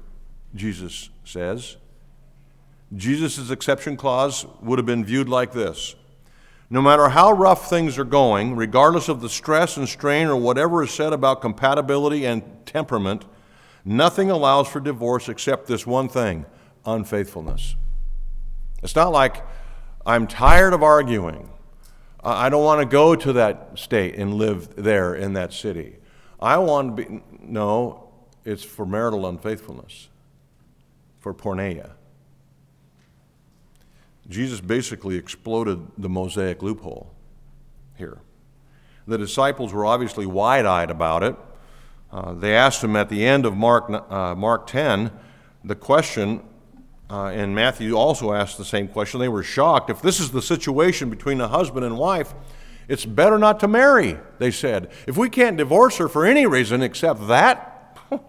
Jesus 0.55 1.11
says. 1.25 1.77
Jesus' 2.95 3.51
exception 3.51 3.97
clause 3.97 4.45
would 4.61 4.79
have 4.79 4.87
been 4.87 5.05
viewed 5.05 5.29
like 5.29 5.53
this 5.53 5.95
No 6.73 6.81
matter 6.81 7.11
how 7.11 7.33
rough 7.33 7.69
things 7.69 7.99
are 7.99 8.05
going, 8.05 8.57
regardless 8.57 9.11
of 9.11 9.21
the 9.21 9.29
stress 9.29 9.77
and 9.77 9.87
strain 9.87 10.27
or 10.27 10.37
whatever 10.37 10.83
is 10.83 10.91
said 10.91 11.13
about 11.13 11.43
compatibility 11.43 12.25
and 12.25 12.43
temperament, 12.65 13.27
nothing 13.85 14.31
allows 14.31 14.69
for 14.69 14.81
divorce 14.81 15.29
except 15.29 15.67
this 15.67 15.87
one 15.87 16.09
thing 16.09 16.47
unfaithfulness. 16.87 17.77
It's 18.83 18.97
not 18.97 19.13
like 19.13 19.45
I'm 20.07 20.27
tired 20.27 20.73
of 20.73 20.83
arguing. 20.83 21.51
I 22.25 22.49
don't 22.49 22.65
want 22.65 22.81
to 22.81 22.87
go 22.87 23.17
to 23.17 23.35
that 23.35 23.79
state 23.79 24.15
and 24.15 24.33
live 24.33 24.75
there 24.75 25.15
in 25.15 25.35
that 25.35 25.53
city. 25.53 25.99
I 26.41 26.57
want 26.57 26.97
to 26.97 27.05
be, 27.05 27.21
no, 27.39 28.09
it's 28.47 28.65
for 28.65 28.87
marital 28.87 29.27
unfaithfulness, 29.27 30.09
for 31.19 31.35
porneia. 31.35 31.91
Jesus 34.33 34.61
basically 34.61 35.17
exploded 35.17 35.87
the 35.99 36.09
Mosaic 36.09 36.63
loophole 36.63 37.15
here. 37.97 38.19
The 39.07 39.19
disciples 39.19 39.73
were 39.73 39.85
obviously 39.85 40.27
wide 40.27 40.67
eyed 40.67 40.91
about 40.91 41.23
it. 41.23 41.37
Uh, 42.11 42.35
they 42.35 42.55
asked 42.55 42.83
him 42.83 42.97
at 42.97 43.09
the 43.09 43.25
end 43.25 43.47
of 43.47 43.57
Mark, 43.57 43.91
uh, 43.91 44.35
Mark 44.35 44.67
10 44.67 45.11
the 45.65 45.75
question, 45.75 46.43
uh, 47.09 47.27
and 47.27 47.55
Matthew 47.55 47.95
also 47.95 48.33
asked 48.33 48.59
the 48.59 48.65
same 48.65 48.89
question. 48.89 49.21
They 49.21 49.29
were 49.29 49.43
shocked. 49.43 49.91
If 49.91 50.03
this 50.03 50.19
is 50.19 50.31
the 50.33 50.43
situation 50.43 51.11
between 51.11 51.41
a 51.41 51.49
husband 51.49 51.85
and 51.85 51.97
wife, 51.97 52.35
it's 52.89 53.05
better 53.05 53.39
not 53.39 53.61
to 53.61 53.69
marry, 53.69 54.19
they 54.39 54.51
said. 54.51 54.91
If 55.07 55.17
we 55.17 55.31
can't 55.31 55.57
divorce 55.57 55.99
her 55.99 56.09
for 56.09 56.27
any 56.27 56.47
reason 56.47 56.83
except 56.83 57.29
that, 57.29 57.97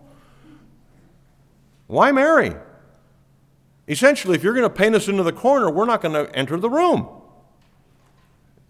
why 1.88 2.12
marry? 2.12 2.56
Essentially, 3.88 4.36
if 4.36 4.44
you're 4.44 4.54
going 4.54 4.64
to 4.64 4.70
paint 4.70 4.96
us 4.96 5.08
into 5.08 5.24
the 5.24 5.34
corner, 5.34 5.70
we're 5.70 5.86
not 5.86 6.02
going 6.02 6.14
to 6.14 6.34
enter 6.36 6.58
the 6.58 6.70
room, 6.70 7.10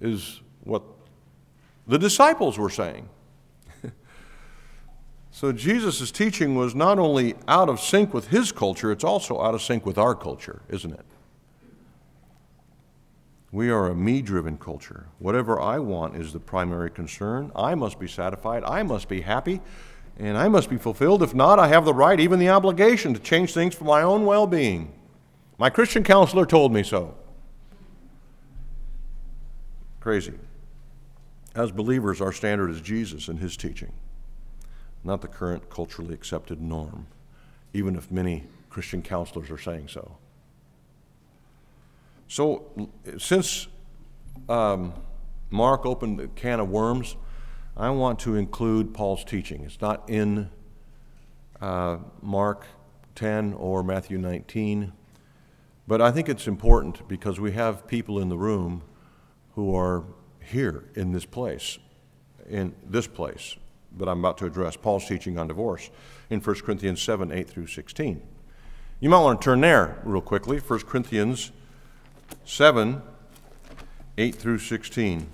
is 0.01 0.41
what 0.63 0.81
the 1.87 1.99
disciples 1.99 2.57
were 2.57 2.69
saying. 2.69 3.09
so 5.31 5.51
Jesus' 5.51 6.11
teaching 6.11 6.55
was 6.55 6.73
not 6.73 6.97
only 6.97 7.35
out 7.47 7.69
of 7.69 7.79
sync 7.79 8.13
with 8.13 8.29
his 8.29 8.51
culture, 8.51 8.91
it's 8.91 9.03
also 9.03 9.39
out 9.39 9.53
of 9.53 9.61
sync 9.61 9.85
with 9.85 9.97
our 9.99 10.15
culture, 10.15 10.61
isn't 10.69 10.93
it? 10.93 11.05
We 13.51 13.69
are 13.69 13.87
a 13.87 13.95
me 13.95 14.23
driven 14.23 14.57
culture. 14.57 15.05
Whatever 15.19 15.61
I 15.61 15.77
want 15.77 16.15
is 16.15 16.33
the 16.33 16.39
primary 16.39 16.89
concern. 16.89 17.51
I 17.55 17.75
must 17.75 17.99
be 17.99 18.07
satisfied. 18.07 18.63
I 18.63 18.81
must 18.81 19.07
be 19.07 19.21
happy. 19.21 19.61
And 20.17 20.39
I 20.39 20.47
must 20.47 20.71
be 20.71 20.77
fulfilled. 20.77 21.21
If 21.21 21.35
not, 21.35 21.59
I 21.59 21.67
have 21.67 21.85
the 21.85 21.93
right, 21.93 22.19
even 22.19 22.39
the 22.39 22.49
obligation, 22.49 23.13
to 23.13 23.19
change 23.19 23.53
things 23.53 23.75
for 23.75 23.83
my 23.83 24.01
own 24.01 24.25
well 24.25 24.47
being. 24.47 24.91
My 25.57 25.69
Christian 25.69 26.03
counselor 26.03 26.45
told 26.45 26.73
me 26.73 26.83
so. 26.83 27.15
Crazy. 29.99 30.33
As 31.55 31.71
believers, 31.71 32.19
our 32.19 32.31
standard 32.31 32.71
is 32.71 32.81
Jesus 32.81 33.27
and 33.27 33.39
his 33.39 33.55
teaching, 33.55 33.93
not 35.03 35.21
the 35.21 35.27
current 35.27 35.69
culturally 35.69 36.13
accepted 36.13 36.59
norm, 36.59 37.07
even 37.73 37.95
if 37.95 38.11
many 38.11 38.45
Christian 38.69 39.03
counselors 39.03 39.51
are 39.51 39.57
saying 39.57 39.87
so. 39.87 40.17
So, 42.27 42.65
since 43.19 43.67
um, 44.49 44.93
Mark 45.51 45.85
opened 45.85 46.19
a 46.19 46.27
can 46.29 46.59
of 46.59 46.69
worms, 46.69 47.15
I 47.77 47.91
want 47.91 48.17
to 48.19 48.35
include 48.35 48.93
Paul's 48.93 49.23
teaching. 49.23 49.63
It's 49.63 49.79
not 49.79 50.09
in 50.09 50.49
uh, 51.61 51.99
Mark 52.21 52.65
10 53.13 53.53
or 53.53 53.83
Matthew 53.83 54.17
19, 54.17 54.91
but 55.87 56.01
I 56.01 56.11
think 56.11 56.29
it's 56.29 56.47
important 56.47 57.07
because 57.07 57.39
we 57.39 57.51
have 57.53 57.87
people 57.87 58.19
in 58.19 58.29
the 58.29 58.37
room 58.37 58.83
who 59.55 59.75
are 59.75 60.03
here 60.43 60.85
in 60.95 61.11
this 61.11 61.25
place, 61.25 61.77
in 62.49 62.75
this 62.83 63.07
place 63.07 63.55
that 63.97 64.07
I'm 64.07 64.19
about 64.19 64.37
to 64.39 64.45
address, 64.45 64.75
Paul's 64.75 65.05
teaching 65.05 65.37
on 65.37 65.47
divorce 65.47 65.89
in 66.29 66.39
1 66.39 66.55
Corinthians 66.61 67.01
7 67.01 67.31
8 67.31 67.49
through 67.49 67.67
16. 67.67 68.21
You 68.99 69.09
might 69.09 69.19
want 69.19 69.41
to 69.41 69.45
turn 69.45 69.61
there 69.61 70.01
real 70.03 70.21
quickly, 70.21 70.59
1 70.59 70.79
Corinthians 70.81 71.51
7 72.45 73.01
8 74.17 74.35
through 74.35 74.59
16. 74.59 75.27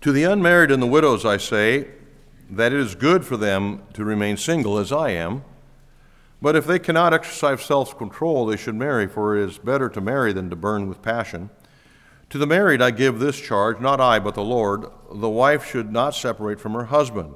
To 0.00 0.12
the 0.12 0.24
unmarried 0.24 0.70
and 0.70 0.82
the 0.82 0.86
widows, 0.86 1.26
I 1.26 1.36
say 1.36 1.88
that 2.48 2.72
it 2.72 2.80
is 2.80 2.94
good 2.94 3.24
for 3.24 3.36
them 3.36 3.82
to 3.92 4.04
remain 4.04 4.36
single 4.36 4.78
as 4.78 4.92
I 4.92 5.10
am. 5.10 5.44
But 6.42 6.56
if 6.56 6.66
they 6.66 6.78
cannot 6.78 7.12
exercise 7.12 7.62
self 7.62 7.96
control, 7.98 8.46
they 8.46 8.56
should 8.56 8.74
marry, 8.74 9.06
for 9.06 9.36
it 9.36 9.48
is 9.48 9.58
better 9.58 9.90
to 9.90 10.00
marry 10.00 10.32
than 10.32 10.48
to 10.48 10.56
burn 10.56 10.88
with 10.88 11.02
passion. 11.02 11.50
To 12.30 12.38
the 12.38 12.46
married 12.46 12.80
I 12.80 12.92
give 12.92 13.18
this 13.18 13.38
charge, 13.38 13.80
not 13.80 14.00
I, 14.00 14.18
but 14.20 14.34
the 14.34 14.44
Lord. 14.44 14.86
The 15.12 15.28
wife 15.28 15.68
should 15.68 15.92
not 15.92 16.14
separate 16.14 16.60
from 16.60 16.72
her 16.72 16.86
husband. 16.86 17.34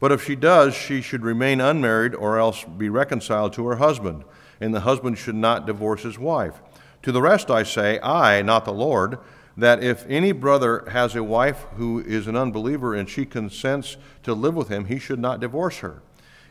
But 0.00 0.12
if 0.12 0.24
she 0.24 0.36
does, 0.36 0.74
she 0.74 1.02
should 1.02 1.24
remain 1.24 1.60
unmarried 1.60 2.14
or 2.14 2.38
else 2.38 2.64
be 2.64 2.88
reconciled 2.88 3.52
to 3.54 3.66
her 3.66 3.76
husband, 3.76 4.24
and 4.60 4.72
the 4.72 4.80
husband 4.80 5.18
should 5.18 5.34
not 5.34 5.66
divorce 5.66 6.04
his 6.04 6.18
wife. 6.18 6.62
To 7.02 7.12
the 7.12 7.20
rest 7.20 7.50
I 7.50 7.64
say, 7.64 8.00
I, 8.00 8.40
not 8.42 8.64
the 8.64 8.72
Lord, 8.72 9.18
that 9.58 9.82
if 9.82 10.06
any 10.08 10.30
brother 10.30 10.84
has 10.92 11.16
a 11.16 11.22
wife 11.22 11.66
who 11.76 11.98
is 11.98 12.28
an 12.28 12.36
unbeliever 12.36 12.94
and 12.94 13.10
she 13.10 13.26
consents 13.26 13.96
to 14.22 14.32
live 14.32 14.54
with 14.54 14.68
him, 14.68 14.84
he 14.84 15.00
should 15.00 15.18
not 15.18 15.40
divorce 15.40 15.78
her. 15.78 16.00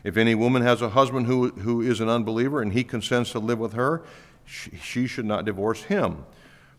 If 0.04 0.18
any 0.18 0.34
woman 0.34 0.60
has 0.60 0.82
a 0.82 0.90
husband 0.90 1.26
who, 1.26 1.48
who 1.48 1.80
is 1.80 2.00
an 2.00 2.10
unbeliever 2.10 2.60
and 2.60 2.74
he 2.74 2.84
consents 2.84 3.32
to 3.32 3.38
live 3.38 3.58
with 3.58 3.72
her, 3.72 4.02
she, 4.44 4.72
she 4.76 5.06
should 5.06 5.24
not 5.24 5.46
divorce 5.46 5.84
him. 5.84 6.26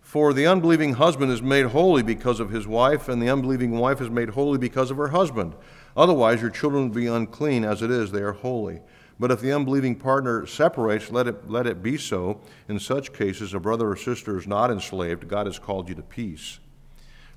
For 0.02 0.32
the 0.32 0.46
unbelieving 0.46 0.94
husband 0.94 1.32
is 1.32 1.42
made 1.42 1.68
holy 1.68 2.04
because 2.04 2.40
of 2.40 2.52
his 2.52 2.68
wife, 2.68 3.10
and 3.10 3.22
the 3.22 3.30
unbelieving 3.30 3.78
wife 3.78 4.00
is 4.00 4.10
made 4.10 4.30
holy 4.30 4.60
because 4.60 4.92
of 4.92 4.98
her 4.98 5.10
husband. 5.10 5.56
Otherwise, 5.98 6.42
your 6.42 6.52
children 6.52 6.84
would 6.84 6.96
be 6.96 7.08
unclean. 7.08 7.64
As 7.64 7.82
it 7.82 7.90
is, 7.90 8.12
they 8.12 8.22
are 8.22 8.34
holy. 8.34 8.82
But 9.20 9.32
if 9.32 9.42
the 9.42 9.52
unbelieving 9.52 9.96
partner 9.96 10.46
separates, 10.46 11.12
let 11.12 11.28
it, 11.28 11.50
let 11.50 11.68
it 11.68 11.84
be 11.84 11.98
so. 11.98 12.40
In 12.70 12.80
such 12.80 13.12
cases, 13.12 13.54
a 13.54 13.60
brother 13.60 13.90
or 13.90 13.98
sister 13.98 14.38
is 14.38 14.48
not 14.48 14.72
enslaved. 14.72 15.28
God 15.28 15.46
has 15.46 15.60
called 15.60 15.90
you 15.90 15.96
to 15.96 16.02
peace. 16.02 16.60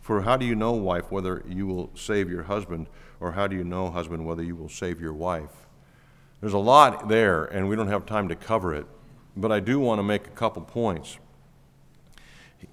For 0.00 0.22
how 0.22 0.36
do 0.36 0.46
you 0.46 0.54
know, 0.54 0.72
wife, 0.72 1.10
whether 1.10 1.42
you 1.48 1.66
will 1.66 1.90
save 1.94 2.30
your 2.30 2.44
husband, 2.44 2.88
or 3.20 3.32
how 3.32 3.48
do 3.48 3.56
you 3.56 3.64
know, 3.64 3.90
husband, 3.90 4.24
whether 4.26 4.42
you 4.42 4.54
will 4.54 4.68
save 4.68 5.00
your 5.00 5.12
wife? 5.12 5.66
There's 6.40 6.52
a 6.52 6.58
lot 6.58 7.08
there, 7.08 7.44
and 7.44 7.68
we 7.68 7.76
don't 7.76 7.88
have 7.88 8.06
time 8.06 8.28
to 8.28 8.36
cover 8.36 8.74
it. 8.74 8.86
But 9.36 9.50
I 9.50 9.60
do 9.60 9.80
want 9.80 9.98
to 9.98 10.02
make 10.04 10.26
a 10.26 10.30
couple 10.30 10.62
points. 10.62 11.18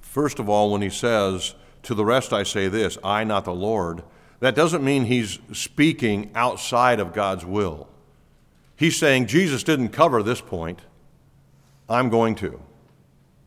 First 0.01 0.39
of 0.39 0.49
all, 0.49 0.71
when 0.71 0.81
he 0.81 0.89
says, 0.89 1.55
To 1.83 1.95
the 1.95 2.05
rest 2.05 2.33
I 2.33 2.43
say 2.43 2.67
this, 2.67 2.97
I, 3.03 3.23
not 3.23 3.45
the 3.45 3.53
Lord, 3.53 4.03
that 4.39 4.55
doesn't 4.55 4.83
mean 4.83 5.05
he's 5.05 5.39
speaking 5.51 6.31
outside 6.35 6.99
of 6.99 7.13
God's 7.13 7.45
will. 7.45 7.87
He's 8.79 8.95
saying, 8.95 9.25
Jesus 9.25 9.61
didn't 9.63 9.89
cover 9.89 10.23
this 10.23 10.39
point. 10.39 10.79
I'm 11.89 12.07
going 12.07 12.33
to. 12.35 12.61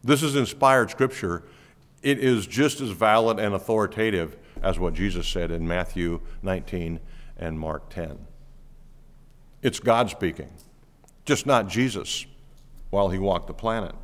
This 0.05 0.23
is 0.23 0.37
inspired 0.37 0.91
scripture. 0.91 1.43
It 2.03 2.19
is 2.19 2.47
just 2.47 2.83
as 2.83 2.91
valid 2.91 3.39
and 3.39 3.55
authoritative 3.55 4.37
as 4.63 4.79
what 4.79 4.93
Jesus 4.93 5.27
said 5.27 5.51
in 5.51 5.67
Matthew 5.67 6.21
19 6.43 7.01
and 7.39 7.59
Mark 7.59 7.89
10. 7.89 8.19
It's 9.63 9.81
God 9.81 10.11
speaking, 10.11 10.51
just 11.25 11.47
not 11.47 11.67
Jesus 11.67 12.27
while 12.91 13.09
he 13.09 13.19
walked 13.19 13.47
the 13.47 13.55
planet. 13.55 13.95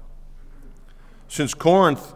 Since 1.28 1.52
Corinth 1.52 2.14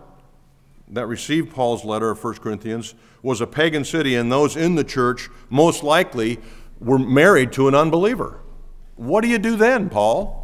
that 0.89 1.07
received 1.07 1.51
Paul's 1.51 1.85
letter 1.85 2.09
of 2.09 2.25
1 2.25 2.37
Corinthians 2.37 2.95
was 3.23 3.43
a 3.43 3.47
pagan 3.47 3.85
city, 3.85 4.17
and 4.17 4.33
those 4.33 4.57
in 4.57 4.75
the 4.75 4.85
church 4.85 5.29
most 5.51 5.83
likely 5.83 6.39
were 6.81 6.99
married 6.99 7.53
to 7.53 7.69
an 7.69 7.75
unbeliever. 7.75 8.42
What 9.03 9.23
do 9.23 9.29
you 9.29 9.39
do 9.39 9.57
then, 9.57 9.91
Paul? 9.91 10.39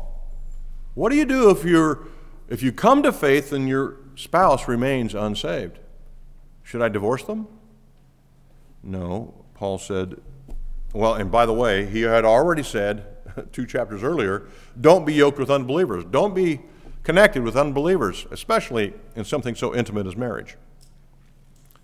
What 0.95 1.11
do 1.11 1.17
you 1.17 1.25
do 1.25 1.51
if 1.51 1.65
you're 1.65 2.07
if 2.49 2.61
you 2.61 2.73
come 2.73 3.05
to 3.05 3.13
faith 3.13 3.53
and 3.53 3.69
your 3.69 3.99
spouse 4.17 4.67
remains 4.67 5.15
unsaved? 5.15 5.79
Should 6.65 6.83
I 6.83 6.89
divorce 6.89 7.23
them? 7.23 7.47
No. 8.83 9.45
Paul 9.55 9.79
said, 9.79 10.21
well, 10.93 11.15
and 11.15 11.31
by 11.31 11.47
the 11.47 11.53
way, 11.53 11.87
he 11.87 12.03
had 12.03 12.25
already 12.25 12.65
said 12.65 13.07
two 13.53 13.65
chapters 13.65 14.03
earlier, 14.03 14.49
don't 14.81 15.05
be 15.05 15.15
yoked 15.15 15.39
with 15.39 15.51
unbelievers. 15.51 16.05
Don't 16.05 16.35
be 16.35 16.61
connected 17.05 17.45
with 17.45 17.57
unbelievers, 17.57 18.27
especially 18.33 18.93
in 19.15 19.25
something 19.25 19.55
so 19.55 19.75
intimate 19.75 20.07
as 20.07 20.17
marriage. 20.17 20.57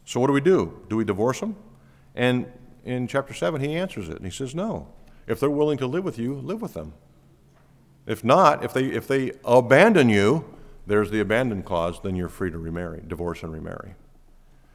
So, 0.05 0.19
what 0.19 0.27
do 0.27 0.33
we 0.33 0.41
do? 0.41 0.83
Do 0.89 0.97
we 0.97 1.05
divorce 1.05 1.39
them? 1.39 1.55
And 2.17 2.47
in 2.85 3.07
chapter 3.07 3.33
7, 3.33 3.61
he 3.61 3.77
answers 3.77 4.09
it. 4.09 4.17
And 4.17 4.25
he 4.25 4.33
says, 4.33 4.55
No. 4.57 4.89
If 5.27 5.41
they're 5.41 5.51
willing 5.51 5.79
to 5.79 5.87
live 5.87 6.05
with 6.05 6.19
you, 6.19 6.35
live 6.35 6.61
with 6.61 6.75
them. 6.75 6.95
If 8.07 8.23
not, 8.23 8.65
if 8.65 8.73
they, 8.73 8.87
if 8.87 9.09
they 9.09 9.33
abandon 9.45 10.09
you, 10.09 10.45
there's 10.87 11.11
the 11.11 11.21
abandon 11.21 11.63
clause, 11.63 12.01
then 12.03 12.17
you're 12.17 12.29
free 12.29 12.51
to 12.51 12.59
remarry, 12.59 13.03
divorce 13.07 13.43
and 13.43 13.53
remarry. 13.53 13.95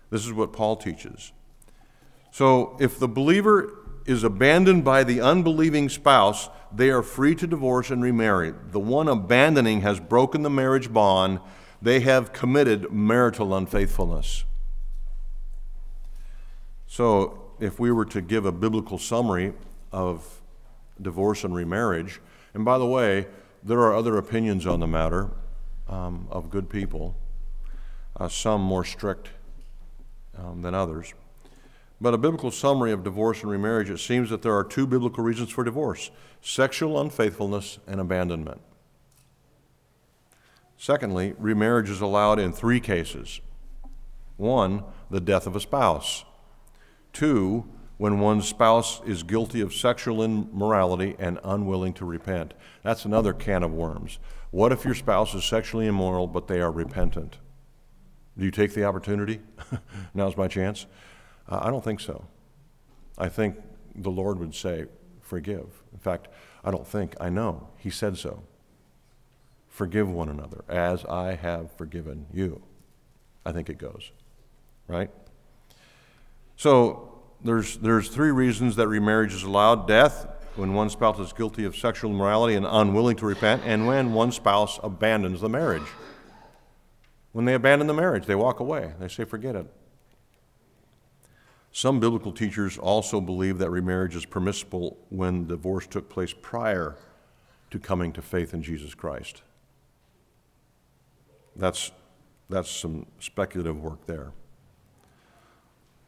This 0.10 0.26
is 0.26 0.34
what 0.34 0.54
Paul 0.54 0.76
teaches. 0.76 1.32
So 2.32 2.76
if 2.80 2.98
the 2.98 3.08
believer 3.08 3.76
is 4.06 4.24
abandoned 4.24 4.84
by 4.84 5.04
the 5.04 5.22
unbelieving 5.22 5.90
spouse, 5.90 6.50
they 6.74 6.90
are 6.90 7.04
free 7.04 7.36
to 7.36 7.46
divorce 7.46 7.92
and 7.92 8.02
remarry. 8.02 8.54
The 8.72 8.80
one 8.80 9.08
abandoning 9.08 9.82
has 9.82 10.00
broken 10.00 10.42
the 10.42 10.50
marriage 10.50 10.92
bond, 10.92 11.40
they 11.82 12.02
have 12.02 12.34
committed 12.34 12.92
marital 12.92 13.56
unfaithfulness. 13.56 14.46
So, 16.88 17.52
if 17.60 17.80
we 17.80 17.92
were 17.92 18.06
to 18.06 18.22
give 18.22 18.46
a 18.46 18.52
biblical 18.52 18.98
summary 18.98 19.54
of 19.92 20.39
divorce 21.02 21.44
and 21.44 21.54
remarriage, 21.54 22.20
and 22.54 22.66
by 22.66 22.78
the 22.78 22.86
way, 22.86 23.28
there 23.64 23.80
are 23.80 23.96
other 23.96 24.18
opinions 24.18 24.66
on 24.66 24.80
the 24.80 24.88
matter 24.88 25.32
um, 25.88 26.28
of 26.32 26.50
good 26.50 26.70
people, 26.70 27.16
uh, 28.18 28.28
some 28.28 28.62
more 28.62 28.84
strict 28.84 29.30
um, 30.38 30.62
than 30.62 30.74
others. 30.74 31.14
But 32.02 32.14
a 32.14 32.18
biblical 32.18 32.52
summary 32.52 32.92
of 32.92 33.04
divorce 33.04 33.42
and 33.42 33.52
remarriage, 33.52 33.90
it 33.90 33.98
seems 33.98 34.30
that 34.30 34.42
there 34.42 34.56
are 34.56 34.64
two 34.64 34.88
biblical 34.88 35.24
reasons 35.24 35.50
for 35.50 35.64
divorce 35.64 36.12
sexual 36.42 37.00
unfaithfulness 37.02 37.80
and 37.86 38.00
abandonment. 38.00 38.62
Secondly, 40.78 41.34
remarriage 41.38 41.90
is 41.90 42.00
allowed 42.00 42.40
in 42.40 42.54
three 42.54 42.80
cases 42.80 43.42
one, 44.38 44.86
the 45.10 45.20
death 45.20 45.46
of 45.46 45.56
a 45.58 45.60
spouse, 45.60 46.24
two, 47.12 47.66
when 48.00 48.18
one's 48.18 48.48
spouse 48.48 49.02
is 49.06 49.24
guilty 49.24 49.60
of 49.60 49.74
sexual 49.74 50.24
immorality 50.24 51.18
and 51.20 51.38
unwilling 51.44 51.94
to 51.94 52.06
repent. 52.06 52.54
That's 52.82 53.04
another 53.04 53.34
can 53.34 53.62
of 53.62 53.74
worms. 53.74 54.20
What 54.52 54.72
if 54.72 54.86
your 54.86 54.96
spouse 54.96 55.36
is 55.36 55.44
sexually 55.44 55.86
immoral 55.86 56.26
but 56.26 56.48
they 56.48 56.62
are 56.62 56.72
repentant? 56.72 57.40
Do 58.38 58.46
you 58.46 58.52
take 58.52 58.74
the 58.74 58.86
opportunity? 58.86 59.42
Now's 60.14 60.38
my 60.38 60.48
chance. 60.48 60.86
Uh, 61.50 61.60
I 61.62 61.70
don't 61.70 61.84
think 61.84 62.00
so. 62.00 62.26
I 63.18 63.28
think 63.28 63.58
the 63.94 64.10
Lord 64.10 64.40
would 64.40 64.56
say, 64.56 64.86
forgive. 65.20 65.84
In 65.92 66.00
fact, 66.00 66.30
I 66.64 66.72
don't 66.72 66.88
think, 66.88 67.18
I 67.20 67.28
know. 67.28 67.68
He 67.76 67.90
said 67.90 68.18
so. 68.18 68.44
Forgive 69.68 70.10
one 70.10 70.30
another 70.30 70.64
as 70.70 71.04
I 71.04 71.36
have 71.36 71.74
forgiven 71.74 72.28
you. 72.32 72.62
I 73.46 73.52
think 73.52 73.70
it 73.70 73.78
goes, 73.78 74.14
right? 74.88 75.12
So 76.56 77.09
there's, 77.44 77.78
there's 77.78 78.10
three 78.10 78.32
reasons 78.32 78.76
that 78.76 78.88
remarriage 78.88 79.34
is 79.34 79.44
allowed 79.44 79.88
death, 79.88 80.28
when 80.56 80.74
one 80.74 80.90
spouse 80.90 81.20
is 81.20 81.32
guilty 81.32 81.64
of 81.64 81.76
sexual 81.76 82.12
immorality 82.12 82.56
and 82.56 82.66
unwilling 82.66 83.16
to 83.16 83.26
repent, 83.26 83.62
and 83.66 83.88
when 83.88 84.14
one 84.14 84.32
spouse 84.32 84.80
abandons 84.84 85.42
the 85.42 85.50
marriage. 85.50 85.88
When 87.32 87.46
they 87.46 87.54
abandon 87.54 87.88
the 87.88 87.94
marriage, 87.94 88.26
they 88.26 88.36
walk 88.36 88.60
away. 88.60 88.94
They 89.00 89.08
say, 89.08 89.24
forget 89.24 89.56
it. 89.56 89.68
Some 91.72 92.00
biblical 92.00 92.32
teachers 92.32 92.78
also 92.78 93.22
believe 93.22 93.60
that 93.60 93.70
remarriage 93.70 94.16
is 94.16 94.26
permissible 94.26 94.98
when 95.10 95.48
divorce 95.48 95.88
took 95.88 96.10
place 96.10 96.34
prior 96.34 96.96
to 97.72 97.80
coming 97.80 98.12
to 98.14 98.22
faith 98.22 98.54
in 98.54 98.64
Jesus 98.64 98.96
Christ. 98.96 99.44
That's, 101.56 101.92
that's 102.50 102.72
some 102.72 103.06
speculative 103.20 103.80
work 103.80 104.08
there. 104.08 104.32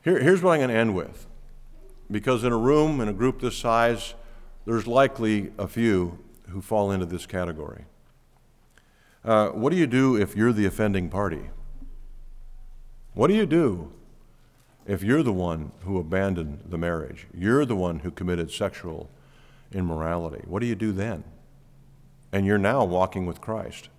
Here, 0.04 0.20
here's 0.20 0.42
what 0.42 0.54
I'm 0.54 0.60
going 0.60 0.70
to 0.70 0.76
end 0.76 0.96
with. 0.96 1.28
Because 2.10 2.44
in 2.44 2.52
a 2.52 2.58
room, 2.58 3.00
in 3.00 3.08
a 3.08 3.14
group 3.14 3.40
this 3.40 3.58
size, 3.58 4.16
there's 4.66 4.88
likely 4.88 5.52
a 5.58 5.68
few 5.68 6.20
who 6.50 6.62
fall 6.62 6.92
into 6.92 7.06
this 7.06 7.26
category. 7.26 7.86
Uh, 9.24 9.50
what 9.50 9.72
do 9.72 9.78
you 9.78 9.88
do 9.88 10.16
if 10.16 10.36
you're 10.36 10.52
the 10.52 10.66
offending 10.66 11.10
party? 11.10 11.50
What 13.14 13.28
do 13.28 13.34
you 13.34 13.46
do 13.46 13.92
if 14.86 15.04
you're 15.04 15.24
the 15.24 15.34
one 15.34 15.72
who 15.82 16.00
abandoned 16.00 16.64
the 16.66 16.78
marriage? 16.78 17.28
You're 17.34 17.66
the 17.66 17.76
one 17.76 18.00
who 18.00 18.12
committed 18.12 18.52
sexual 18.52 19.10
immorality. 19.72 20.44
What 20.46 20.60
do 20.60 20.66
you 20.66 20.76
do 20.76 20.92
then? 20.92 21.24
And 22.32 22.46
you're 22.46 22.58
now 22.58 22.84
walking 22.84 23.26
with 23.26 23.42
Christ. 23.42 23.90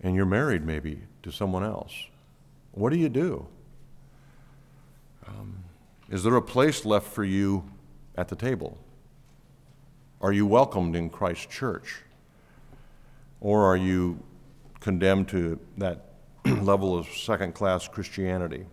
And 0.00 0.16
you're 0.16 0.26
married 0.26 0.64
maybe 0.64 1.02
to 1.22 1.30
someone 1.30 1.62
else. 1.62 1.92
What 2.72 2.90
do 2.90 2.98
you 2.98 3.08
do? 3.08 3.46
Um, 5.26 5.64
is 6.10 6.22
there 6.22 6.36
a 6.36 6.42
place 6.42 6.84
left 6.84 7.06
for 7.06 7.24
you 7.24 7.64
at 8.16 8.28
the 8.28 8.36
table? 8.36 8.78
Are 10.20 10.32
you 10.32 10.46
welcomed 10.46 10.94
in 10.94 11.10
Christ's 11.10 11.46
church? 11.46 12.02
Or 13.40 13.64
are 13.64 13.76
you 13.76 14.22
condemned 14.80 15.28
to 15.28 15.58
that 15.78 16.12
level 16.44 16.96
of 16.96 17.08
second 17.08 17.54
class 17.54 17.88
Christianity? 17.88 18.66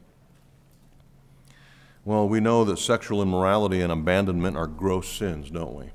Well, 2.06 2.28
we 2.30 2.40
know 2.40 2.64
that 2.66 2.78
sexual 2.78 3.22
immorality 3.22 3.82
and 3.82 3.92
abandonment 3.92 4.58
are 4.58 4.68
gross 4.68 5.08
sins, 5.08 5.50
don't 5.50 5.76
we? 5.76 5.86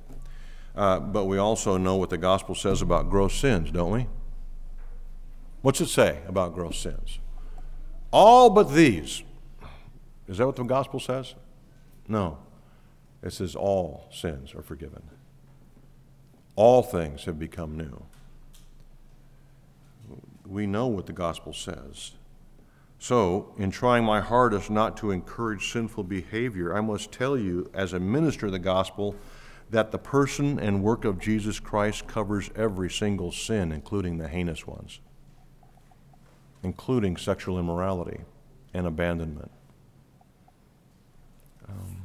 Uh, 0.77 1.01
but 1.01 1.25
we 1.27 1.39
also 1.39 1.77
know 1.77 1.97
what 1.97 2.11
the 2.11 2.19
gospel 2.19 2.55
says 2.55 2.83
about 2.83 3.09
gross 3.09 3.35
sins, 3.35 3.71
don't 3.71 3.93
we? 3.93 4.07
What's 5.63 5.81
it 5.81 5.89
say 5.89 6.21
about 6.27 6.55
gross 6.55 6.79
sins? 6.79 7.21
All 8.11 8.51
but 8.51 8.75
these. 8.75 9.23
Is 10.29 10.39
that 10.39 10.47
what 10.47 10.57
the 10.57 10.64
gospel 10.64 11.01
says? 11.01 11.35
No. 12.09 12.39
It 13.22 13.33
says 13.33 13.55
all 13.55 14.09
sins 14.12 14.55
are 14.55 14.62
forgiven. 14.62 15.03
All 16.57 16.83
things 16.83 17.25
have 17.25 17.39
become 17.39 17.77
new. 17.77 18.05
We 20.47 20.66
know 20.66 20.87
what 20.87 21.07
the 21.07 21.12
gospel 21.12 21.53
says. 21.53 22.12
So, 22.99 23.53
in 23.59 23.70
trying 23.70 24.05
my 24.05 24.20
hardest 24.20 24.70
not 24.70 24.97
to 24.99 25.11
encourage 25.11 25.72
sinful 25.72 26.05
behavior, 26.05 26.75
I 26.77 26.81
must 26.81 27.12
tell 27.12 27.37
you, 27.37 27.70
as 27.75 27.93
a 27.93 28.01
minister 28.01 28.47
of 28.47 28.53
the 28.53 28.59
gospel, 28.59 29.16
that 29.70 29.91
the 29.91 29.99
person 29.99 30.59
and 30.59 30.83
work 30.83 31.05
of 31.05 31.18
Jesus 31.18 31.59
Christ 31.59 32.07
covers 32.07 32.51
every 32.55 32.91
single 32.91 33.33
sin, 33.33 33.72
including 33.72 34.18
the 34.18 34.29
heinous 34.29 34.66
ones, 34.66 35.01
including 36.62 37.16
sexual 37.16 37.59
immorality 37.59 38.20
and 38.72 38.87
abandonment. 38.87 39.51
Um, 41.69 41.97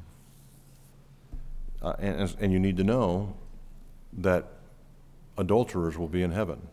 uh, 1.82 1.94
and, 2.00 2.36
and 2.40 2.54
you 2.54 2.60
need 2.60 2.78
to 2.78 2.84
know 2.84 3.36
that 4.14 4.48
adulterers 5.38 5.98
will 5.98 6.08
be 6.08 6.24
in 6.24 6.32
heaven, 6.32 6.68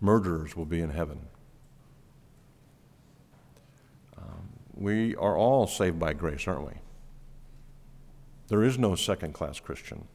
murderers 0.00 0.56
will 0.56 0.66
be 0.66 0.80
in 0.80 0.90
heaven. 0.90 1.20
Um, 4.18 4.48
we 4.74 5.16
are 5.16 5.36
all 5.36 5.66
saved 5.66 5.98
by 5.98 6.12
grace, 6.12 6.46
aren't 6.46 6.66
we? 6.66 6.74
There 8.48 8.62
is 8.64 8.78
no 8.78 8.94
second 8.96 9.32
class 9.32 9.60
Christian. 9.60 10.06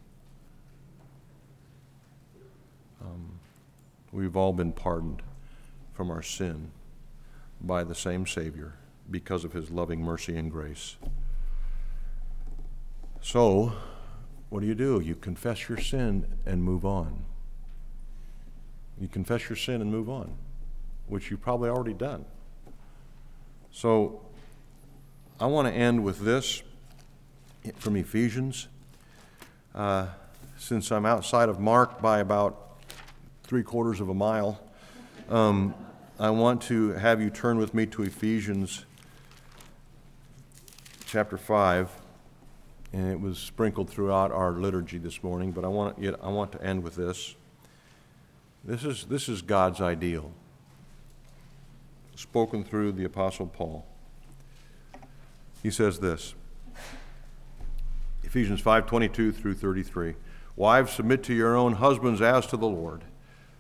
Um, 3.02 3.40
we've 4.12 4.36
all 4.36 4.52
been 4.52 4.74
pardoned 4.74 5.22
from 5.94 6.12
our 6.12 6.22
sin 6.22 6.72
by 7.62 7.84
the 7.84 7.96
same 7.96 8.28
Savior 8.28 8.74
because 9.10 9.46
of 9.46 9.54
his 9.54 9.72
loving 9.72 10.02
mercy 10.02 10.36
and 10.36 10.52
grace. 10.52 10.98
So, 13.26 13.74
what 14.50 14.60
do 14.60 14.68
you 14.68 14.76
do? 14.76 15.00
You 15.00 15.16
confess 15.16 15.68
your 15.68 15.80
sin 15.80 16.28
and 16.46 16.64
move 16.64 16.86
on. 16.86 17.26
You 19.02 19.08
confess 19.08 19.50
your 19.50 19.56
sin 19.56 19.82
and 19.82 19.90
move 19.90 20.12
on, 20.12 20.36
which 21.08 21.32
you've 21.32 21.42
probably 21.42 21.72
already 21.72 21.96
done. 21.96 22.26
So, 23.72 24.22
I 25.40 25.48
want 25.48 25.68
to 25.68 25.74
end 25.74 26.04
with 26.04 26.20
this 26.20 26.62
from 27.78 27.96
Ephesians. 27.96 28.68
Uh, 29.74 30.06
since 30.60 30.92
I'm 30.92 31.08
outside 31.08 31.50
of 31.50 31.60
Mark 31.60 32.04
by 32.04 32.20
about 32.20 32.78
three 33.42 33.64
quarters 33.64 34.02
of 34.02 34.10
a 34.10 34.14
mile, 34.14 34.62
um, 35.30 35.74
I 36.20 36.30
want 36.30 36.62
to 36.64 36.92
have 36.92 37.20
you 37.20 37.32
turn 37.32 37.58
with 37.58 37.74
me 37.74 37.88
to 37.88 38.04
Ephesians 38.04 38.86
chapter 41.08 41.40
5 41.40 42.05
and 42.96 43.12
it 43.12 43.20
was 43.20 43.38
sprinkled 43.38 43.90
throughout 43.90 44.32
our 44.32 44.54
liturgy 44.54 44.98
this 44.98 45.22
morning, 45.22 45.52
but 45.52 45.66
I 45.66 45.68
want, 45.68 46.00
yet, 46.00 46.16
I 46.24 46.30
want 46.30 46.54
to 46.54 46.64
end 46.64 46.82
with 46.82 46.96
this. 46.96 47.36
This 48.64 48.86
is, 48.86 49.04
this 49.10 49.28
is 49.28 49.42
God's 49.42 49.82
ideal, 49.82 50.32
spoken 52.16 52.64
through 52.64 52.94
the 52.94 53.04
Apostle 53.04 53.48
Paul. 53.48 53.86
He 55.62 55.70
says 55.72 56.00
this 56.00 56.36
Ephesians 58.24 58.62
5:22 58.62 59.36
through 59.36 59.56
33. 59.56 60.16
Wives, 60.56 60.94
submit 60.94 61.22
to 61.24 61.34
your 61.34 61.58
own 61.58 61.74
husbands 61.74 62.22
as 62.22 62.48
to 62.48 62.56
the 62.56 62.66
Lord. 62.66 63.04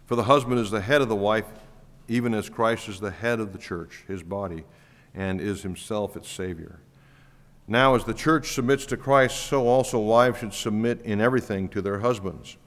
For 0.05 0.15
the 0.15 0.23
husband 0.23 0.59
is 0.59 0.71
the 0.71 0.79
head 0.79 1.01
of 1.01 1.09
the 1.09 1.15
wife, 1.15 1.47
even 2.07 2.33
as 2.33 2.47
Christ 2.47 2.87
is 2.87 3.01
the 3.01 3.11
head 3.11 3.41
of 3.41 3.51
the 3.51 3.59
church, 3.59 4.05
his 4.07 4.23
body, 4.23 4.63
and 5.13 5.41
is 5.41 5.63
himself 5.63 6.15
its 6.15 6.31
Savior. 6.31 6.79
Now, 7.67 7.95
as 7.95 8.03
the 8.03 8.13
church 8.13 8.53
submits 8.53 8.85
to 8.87 8.97
Christ, 8.97 9.47
so 9.47 9.67
also 9.67 9.99
wives 9.99 10.39
should 10.39 10.53
submit 10.53 11.01
in 11.01 11.19
everything 11.19 11.67
to 11.69 11.81
their 11.81 11.99
husbands. 11.99 12.57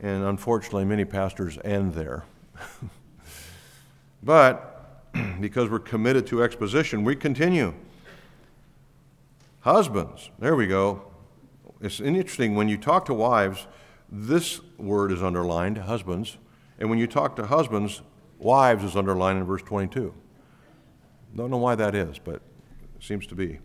And 0.00 0.24
unfortunately, 0.24 0.84
many 0.84 1.04
pastors 1.04 1.58
end 1.64 1.94
there. 1.94 2.24
but 4.22 5.10
because 5.40 5.70
we're 5.70 5.78
committed 5.78 6.26
to 6.28 6.42
exposition, 6.42 7.04
we 7.04 7.14
continue. 7.14 7.72
Husbands, 9.60 10.30
there 10.40 10.56
we 10.56 10.66
go. 10.66 11.04
It's 11.80 12.00
interesting 12.00 12.54
when 12.56 12.68
you 12.68 12.76
talk 12.76 13.04
to 13.06 13.14
wives, 13.14 13.66
this 14.10 14.60
word 14.76 15.12
is 15.12 15.22
underlined, 15.22 15.78
husbands. 15.78 16.36
And 16.78 16.90
when 16.90 16.98
you 16.98 17.06
talk 17.06 17.36
to 17.36 17.46
husbands, 17.46 18.02
wives 18.38 18.82
is 18.82 18.96
underlined 18.96 19.38
in 19.38 19.44
verse 19.44 19.62
22. 19.62 20.12
Don't 21.36 21.50
know 21.50 21.56
why 21.56 21.76
that 21.76 21.94
is, 21.94 22.18
but 22.18 22.36
it 22.36 23.02
seems 23.02 23.26
to 23.28 23.34
be. 23.34 23.60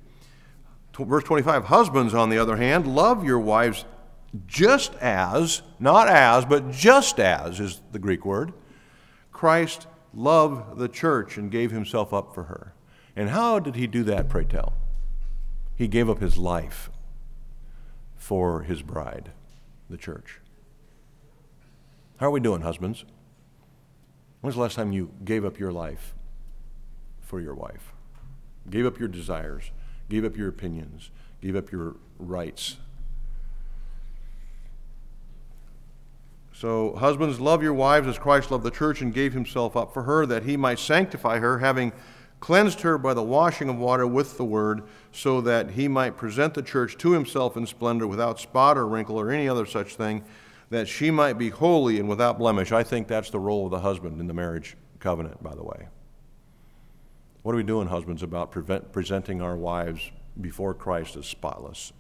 Verse 0.98 1.24
25 1.24 1.66
Husbands, 1.66 2.14
on 2.14 2.30
the 2.30 2.38
other 2.38 2.58
hand, 2.58 2.88
love 2.88 3.24
your 3.24 3.40
wives 3.40 3.86
just 4.46 4.94
as, 4.96 5.62
not 5.80 6.08
as, 6.08 6.46
but 6.46 6.72
just 6.72 7.20
as 7.20 7.60
is 7.60 7.82
the 7.92 8.00
Greek 8.00 8.26
word. 8.26 8.54
Christ 9.32 9.88
loved 10.14 10.78
the 10.78 10.88
church 10.88 11.38
and 11.38 11.52
gave 11.52 11.72
himself 11.72 12.14
up 12.14 12.34
for 12.34 12.44
her. 12.44 12.74
And 13.16 13.30
how 13.30 13.60
did 13.60 13.76
he 13.76 13.88
do 13.88 14.04
that, 14.04 14.30
pray 14.30 14.46
tell? 14.46 14.74
He 15.76 15.88
gave 15.88 16.10
up 16.10 16.20
his 16.20 16.38
life 16.38 16.90
for 18.16 18.64
his 18.64 18.82
bride, 18.82 19.32
the 19.90 19.98
church. 19.98 20.40
How 22.18 22.28
are 22.28 22.32
we 22.32 22.42
doing, 22.42 22.62
husbands? 22.62 23.06
When's 24.42 24.56
the 24.56 24.62
last 24.62 24.76
time 24.76 24.92
you 24.92 25.12
gave 25.24 25.46
up 25.46 25.58
your 25.58 25.72
life 25.72 26.16
for 27.22 27.40
your 27.40 27.56
wife? 27.56 27.94
Gave 28.70 28.86
up 28.86 29.00
your 29.00 29.08
desires, 29.08 29.72
gave 30.10 30.26
up 30.26 30.36
your 30.36 30.50
opinions, 30.50 31.12
gave 31.42 31.56
up 31.56 31.72
your 31.72 31.96
rights. 32.18 32.78
So, 36.52 36.94
husbands, 36.96 37.40
love 37.40 37.64
your 37.64 37.74
wives 37.74 38.06
as 38.06 38.20
Christ 38.20 38.52
loved 38.52 38.66
the 38.66 38.72
church 38.72 39.02
and 39.02 39.14
gave 39.14 39.32
himself 39.32 39.78
up 39.78 39.94
for 39.94 40.04
her, 40.04 40.26
that 40.26 40.44
he 40.44 40.58
might 40.58 40.78
sanctify 40.78 41.40
her, 41.40 41.60
having 41.60 41.94
cleansed 42.42 42.82
her 42.82 42.98
by 42.98 43.14
the 43.14 43.24
washing 43.24 43.70
of 43.70 43.78
water 43.78 44.06
with 44.06 44.36
the 44.38 44.44
word, 44.44 44.84
so 45.14 45.40
that 45.40 45.72
he 45.72 45.88
might 45.88 46.18
present 46.18 46.54
the 46.54 46.62
church 46.62 46.98
to 46.98 47.12
himself 47.12 47.56
in 47.56 47.66
splendor, 47.66 48.08
without 48.08 48.42
spot 48.42 48.78
or 48.78 48.88
wrinkle 48.88 49.18
or 49.18 49.32
any 49.32 49.48
other 49.48 49.66
such 49.66 49.96
thing, 49.96 50.22
that 50.70 50.88
she 50.88 51.10
might 51.10 51.38
be 51.38 51.50
holy 51.50 51.98
and 51.98 52.10
without 52.10 52.38
blemish. 52.38 52.74
I 52.74 52.84
think 52.84 53.08
that's 53.08 53.30
the 53.30 53.40
role 53.40 53.66
of 53.66 53.72
the 53.72 53.80
husband 53.80 54.20
in 54.20 54.28
the 54.28 54.34
marriage 54.34 54.76
covenant, 55.00 55.42
by 55.42 55.56
the 55.56 55.64
way. 55.64 55.88
What 57.42 57.54
are 57.54 57.58
we 57.58 57.64
doing, 57.64 57.88
husbands, 57.88 58.22
about 58.22 58.52
prevent, 58.52 58.92
presenting 58.92 59.42
our 59.42 59.56
wives 59.56 60.12
before 60.40 60.74
Christ 60.74 61.16
as 61.16 61.26
spotless? 61.26 61.94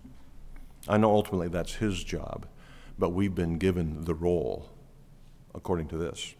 I 0.88 0.98
know 0.98 1.12
ultimately 1.12 1.48
that's 1.48 1.76
his 1.76 2.04
job, 2.04 2.46
but 2.98 3.12
we've 3.12 3.36
been 3.36 3.58
given 3.58 4.04
the 4.04 4.14
role 4.14 4.70
according 5.56 5.88
to 5.90 5.98
this. 5.98 6.36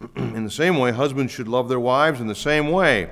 in 0.16 0.44
the 0.44 0.50
same 0.50 0.78
way, 0.78 0.90
husbands 0.90 1.32
should 1.32 1.48
love 1.48 1.68
their 1.68 1.80
wives 1.80 2.20
in 2.20 2.26
the 2.26 2.34
same 2.34 2.70
way. 2.70 3.10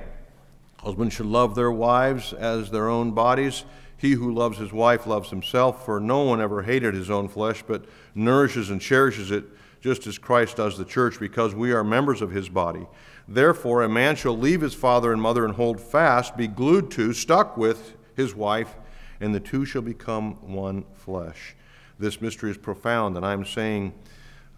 Husbands 0.79 1.13
should 1.13 1.27
love 1.27 1.55
their 1.55 1.71
wives 1.71 2.33
as 2.33 2.69
their 2.71 2.89
own 2.89 3.11
bodies. 3.11 3.63
He 3.95 4.11
who 4.11 4.33
loves 4.33 4.57
his 4.57 4.73
wife 4.73 5.07
loves 5.07 5.29
himself, 5.29 5.85
for 5.85 5.99
no 5.99 6.23
one 6.23 6.41
ever 6.41 6.63
hated 6.63 6.95
his 6.95 7.09
own 7.09 7.29
flesh, 7.29 7.63
but 7.65 7.85
nourishes 8.13 8.71
and 8.71 8.81
cherishes 8.81 9.31
it, 9.31 9.45
just 9.79 10.05
as 10.05 10.17
Christ 10.17 10.57
does 10.57 10.77
the 10.77 10.85
church, 10.85 11.19
because 11.19 11.55
we 11.55 11.71
are 11.71 11.83
members 11.83 12.21
of 12.21 12.31
his 12.31 12.49
body. 12.49 12.87
Therefore, 13.33 13.81
a 13.81 13.87
man 13.87 14.17
shall 14.17 14.37
leave 14.37 14.59
his 14.59 14.73
father 14.73 15.13
and 15.13 15.21
mother 15.21 15.45
and 15.45 15.53
hold 15.53 15.79
fast, 15.79 16.35
be 16.35 16.49
glued 16.49 16.91
to, 16.91 17.13
stuck 17.13 17.55
with 17.55 17.95
his 18.13 18.35
wife, 18.35 18.75
and 19.21 19.33
the 19.33 19.39
two 19.39 19.63
shall 19.63 19.81
become 19.81 20.33
one 20.41 20.83
flesh. 20.93 21.55
This 21.97 22.19
mystery 22.19 22.51
is 22.51 22.57
profound, 22.57 23.15
and 23.15 23.25
I'm 23.25 23.45
saying 23.45 23.93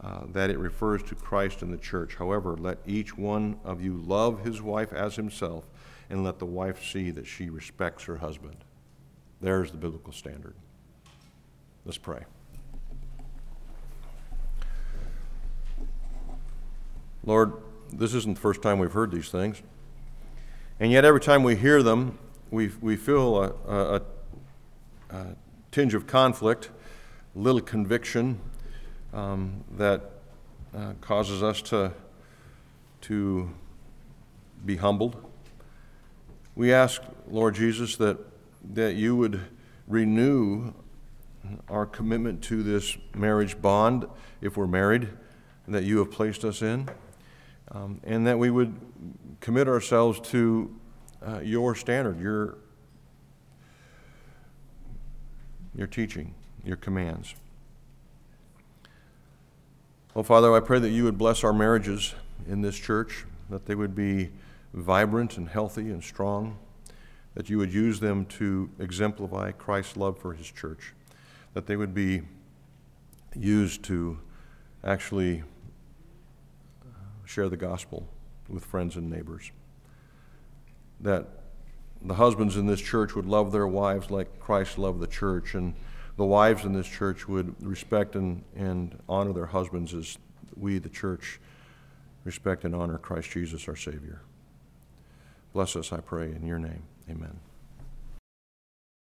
uh, 0.01 0.21
that 0.31 0.49
it 0.49 0.57
refers 0.57 1.03
to 1.03 1.13
Christ 1.13 1.61
and 1.61 1.71
the 1.71 1.77
church. 1.77 2.15
However, 2.15 2.57
let 2.57 2.79
each 2.87 3.15
one 3.15 3.59
of 3.63 3.79
you 3.79 3.93
love 3.93 4.43
his 4.43 4.59
wife 4.59 4.91
as 4.91 5.17
himself, 5.17 5.65
and 6.09 6.23
let 6.23 6.39
the 6.39 6.47
wife 6.47 6.83
see 6.83 7.11
that 7.11 7.27
she 7.27 7.51
respects 7.51 8.05
her 8.05 8.17
husband. 8.17 8.57
There's 9.39 9.69
the 9.69 9.77
biblical 9.77 10.13
standard. 10.13 10.55
Let's 11.85 11.99
pray. 11.99 12.23
Lord, 17.23 17.53
this 17.97 18.13
isn't 18.13 18.35
the 18.35 18.41
first 18.41 18.61
time 18.61 18.79
we've 18.79 18.91
heard 18.91 19.11
these 19.11 19.29
things. 19.29 19.61
And 20.79 20.91
yet, 20.91 21.05
every 21.05 21.19
time 21.19 21.43
we 21.43 21.55
hear 21.55 21.83
them, 21.83 22.17
we, 22.51 22.71
we 22.81 22.95
feel 22.95 23.43
a, 23.43 23.53
a, 23.67 24.01
a 25.09 25.25
tinge 25.71 25.93
of 25.93 26.07
conflict, 26.07 26.69
a 27.35 27.39
little 27.39 27.61
conviction, 27.61 28.39
um, 29.13 29.63
that 29.77 30.11
uh, 30.75 30.93
causes 31.01 31.43
us 31.43 31.61
to, 31.61 31.93
to 33.01 33.49
be 34.65 34.77
humbled. 34.77 35.15
We 36.55 36.73
ask, 36.73 37.01
Lord 37.27 37.55
Jesus, 37.55 37.95
that, 37.97 38.17
that 38.73 38.95
you 38.95 39.15
would 39.15 39.41
renew 39.87 40.73
our 41.69 41.85
commitment 41.85 42.41
to 42.43 42.63
this 42.63 42.97
marriage 43.15 43.61
bond 43.61 44.05
if 44.41 44.57
we're 44.57 44.67
married 44.67 45.09
that 45.67 45.83
you 45.83 45.99
have 45.99 46.11
placed 46.11 46.43
us 46.43 46.61
in, 46.61 46.89
um, 47.73 47.99
and 48.03 48.25
that 48.27 48.37
we 48.37 48.49
would 48.49 48.73
commit 49.39 49.67
ourselves 49.67 50.19
to 50.19 50.73
uh, 51.25 51.39
your 51.39 51.75
standard, 51.75 52.19
your, 52.19 52.57
your 55.75 55.87
teaching, 55.87 56.33
your 56.63 56.77
commands. 56.77 57.35
Oh, 60.15 60.23
Father, 60.23 60.53
I 60.55 60.59
pray 60.59 60.79
that 60.79 60.91
you 60.91 61.03
would 61.05 61.17
bless 61.17 61.43
our 61.43 61.53
marriages 61.53 62.13
in 62.47 62.61
this 62.61 62.75
church, 62.77 63.25
that 63.49 63.65
they 63.65 63.73
would 63.73 63.95
be 63.95 64.29
vibrant 64.73 65.37
and 65.37 65.49
healthy 65.49 65.89
and 65.89 66.03
strong, 66.03 66.57
that 67.33 67.49
you 67.49 67.57
would 67.57 67.73
use 67.73 67.99
them 67.99 68.25
to 68.25 68.69
exemplify 68.77 69.51
Christ's 69.51 69.97
love 69.97 70.19
for 70.19 70.33
his 70.33 70.51
church, 70.51 70.93
that 71.53 71.65
they 71.65 71.75
would 71.75 71.93
be 71.93 72.21
used 73.35 73.83
to 73.83 74.19
actually 74.83 75.43
share 77.33 77.49
the 77.49 77.57
gospel 77.57 78.07
with 78.47 78.63
friends 78.63 78.95
and 78.95 79.09
neighbors, 79.09 79.51
that 80.99 81.27
the 82.01 82.13
husbands 82.13 82.57
in 82.57 82.67
this 82.67 82.81
church 82.81 83.15
would 83.15 83.25
love 83.25 83.51
their 83.51 83.67
wives 83.67 84.11
like 84.11 84.39
Christ 84.39 84.77
loved 84.77 84.99
the 84.99 85.07
church, 85.07 85.55
and 85.55 85.73
the 86.15 86.25
wives 86.25 86.63
in 86.63 86.73
this 86.73 86.87
church 86.87 87.27
would 87.27 87.55
respect 87.65 88.15
and, 88.15 88.43
and 88.55 88.99
honor 89.09 89.33
their 89.33 89.47
husbands 89.47 89.93
as 89.93 90.17
we, 90.55 90.77
the 90.77 90.89
church, 90.89 91.39
respect 92.23 92.65
and 92.65 92.75
honor 92.75 92.97
Christ 92.97 93.31
Jesus, 93.31 93.67
our 93.67 93.75
Savior. 93.75 94.21
Bless 95.53 95.75
us, 95.75 95.91
I 95.91 96.01
pray, 96.01 96.31
in 96.31 96.45
your 96.45 96.59
name. 96.59 96.83
Amen. 97.09 97.39